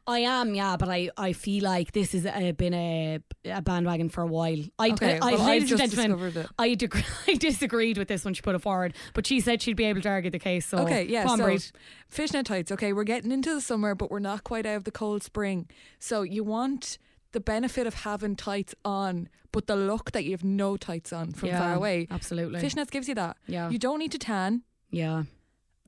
[0.07, 4.09] I am, yeah, but I, I feel like this has uh, been a, a bandwagon
[4.11, 4.59] for a while.
[4.79, 6.47] I, Okay, I, well, I ladies and just gentlemen.
[6.59, 9.77] I, deg- I disagreed with this when she put it forward, but she said she'd
[9.79, 10.67] be able to argue the case.
[10.67, 11.27] So Okay, yeah.
[11.27, 11.73] so Bríd.
[12.09, 12.71] fishnet tights.
[12.73, 15.69] Okay, we're getting into the summer, but we're not quite out of the cold spring.
[15.99, 16.99] So you want
[17.33, 21.33] the benefit of having tights on, but the look that you have no tights on
[21.33, 22.09] from Yeah, far away.
[22.11, 22.61] absolutely.
[22.61, 23.39] Fishnets gives you that.
[23.47, 23.71] Yeah.
[23.71, 24.63] You don't need to tan.
[24.91, 25.23] Yeah,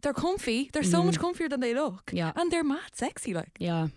[0.02, 0.70] They're comfy.
[0.72, 1.06] They're so Mhm.
[1.06, 2.10] much comfier than they look.
[2.12, 2.32] Yeah.
[2.36, 3.34] And they're mad sexy.
[3.34, 3.88] Like yeah.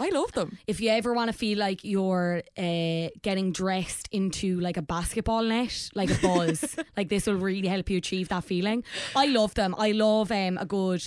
[0.00, 0.58] I love them.
[0.68, 5.42] If you ever want to feel like you're uh, getting dressed into like a basketball
[5.42, 8.84] net, like a buzz, like this will really help you achieve that feeling.
[9.16, 9.74] I love them.
[9.76, 11.02] I love um, a good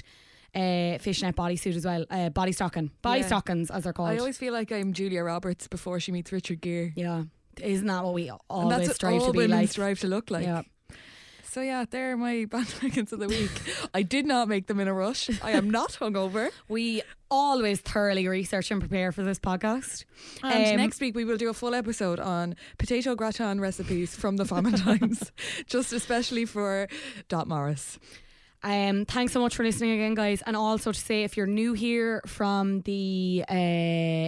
[0.53, 2.05] uh, fishnet bodysuit as well.
[2.09, 3.27] Uh, body stocking, body Yeah.
[3.27, 4.09] stockings as they're called.
[4.09, 6.91] I always feel like I'm Julia Roberts before she meets Richard Gere.
[6.97, 7.23] yeah,
[7.61, 9.69] isn't that what we and always that's what strive all to be women like?
[9.69, 10.43] strive to look like.
[10.45, 10.63] Yeah.
[11.52, 13.52] So yeah, they're my bandwagons of the week.
[13.93, 15.30] I did not make them in a rush.
[15.43, 16.49] I am not hungover.
[16.70, 20.06] We always thoroughly research and prepare for this podcast.
[20.43, 24.38] And Um, next week we will do a full episode on potato gratin recipes from
[24.38, 25.34] the famine times,
[25.68, 26.88] just especially for
[27.28, 27.99] Dot Morris.
[28.64, 30.43] Um, thanks so much for listening again, guys.
[30.45, 33.53] And also to say, if you're new here from the uh,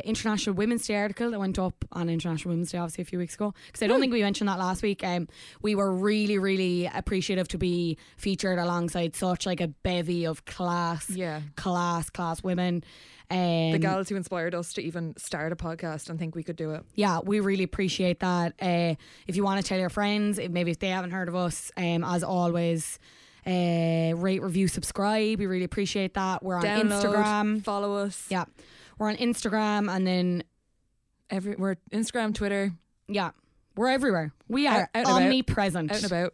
[0.04, 3.36] International Women's Day article that went up on International Women's Day, obviously a few weeks
[3.36, 5.04] ago, because I don't think we mentioned that last week.
[5.04, 5.28] Um,
[5.62, 11.10] we were really, really appreciative to be featured alongside such like a bevy of class,
[11.12, 11.42] Yeah.
[11.56, 12.84] class, class women.
[13.30, 16.56] Um, The gals who inspired us to even start a podcast and think we could
[16.56, 16.84] do it.
[16.96, 18.54] yeah, we really appreciate that.
[18.60, 18.96] Uh,
[19.28, 22.04] if you want to tell your friends, maybe if they haven't heard of us, um,
[22.04, 22.98] as always,
[23.46, 25.39] uh, rate, review, subscribe.
[25.39, 26.44] We really appreciate that.
[26.44, 27.64] We're on Download, Instagram.
[27.64, 28.26] follow us.
[28.30, 28.46] Yeah,
[28.98, 30.44] we're on Instagram, and then
[31.30, 32.74] Every we're Instagram, Twitter,
[33.08, 33.32] yeah,
[33.76, 34.34] we're everywhere.
[34.48, 35.22] We are Out- out and about.
[35.24, 35.91] omnipresent.
[35.91, 36.34] out and about.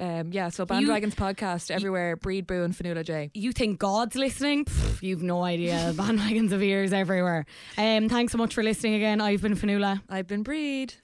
[0.00, 2.16] Um, yeah, so Bandwagons podcast everywhere.
[2.16, 3.30] Breed Boo and Fanula J.
[3.32, 4.64] You think God's listening?
[4.64, 5.92] Pff, you've no idea.
[5.96, 7.46] Bandwagons of ears everywhere.
[7.78, 9.20] Um, thanks so much for listening again.
[9.20, 10.94] I've been Fanula, I've been Breed.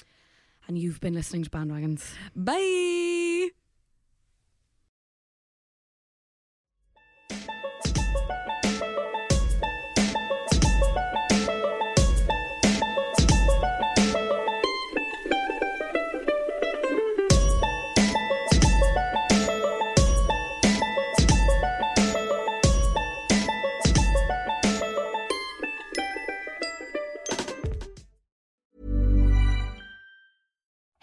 [0.66, 2.12] and you've been listening to Bandwagons.
[2.34, 3.59] Bye.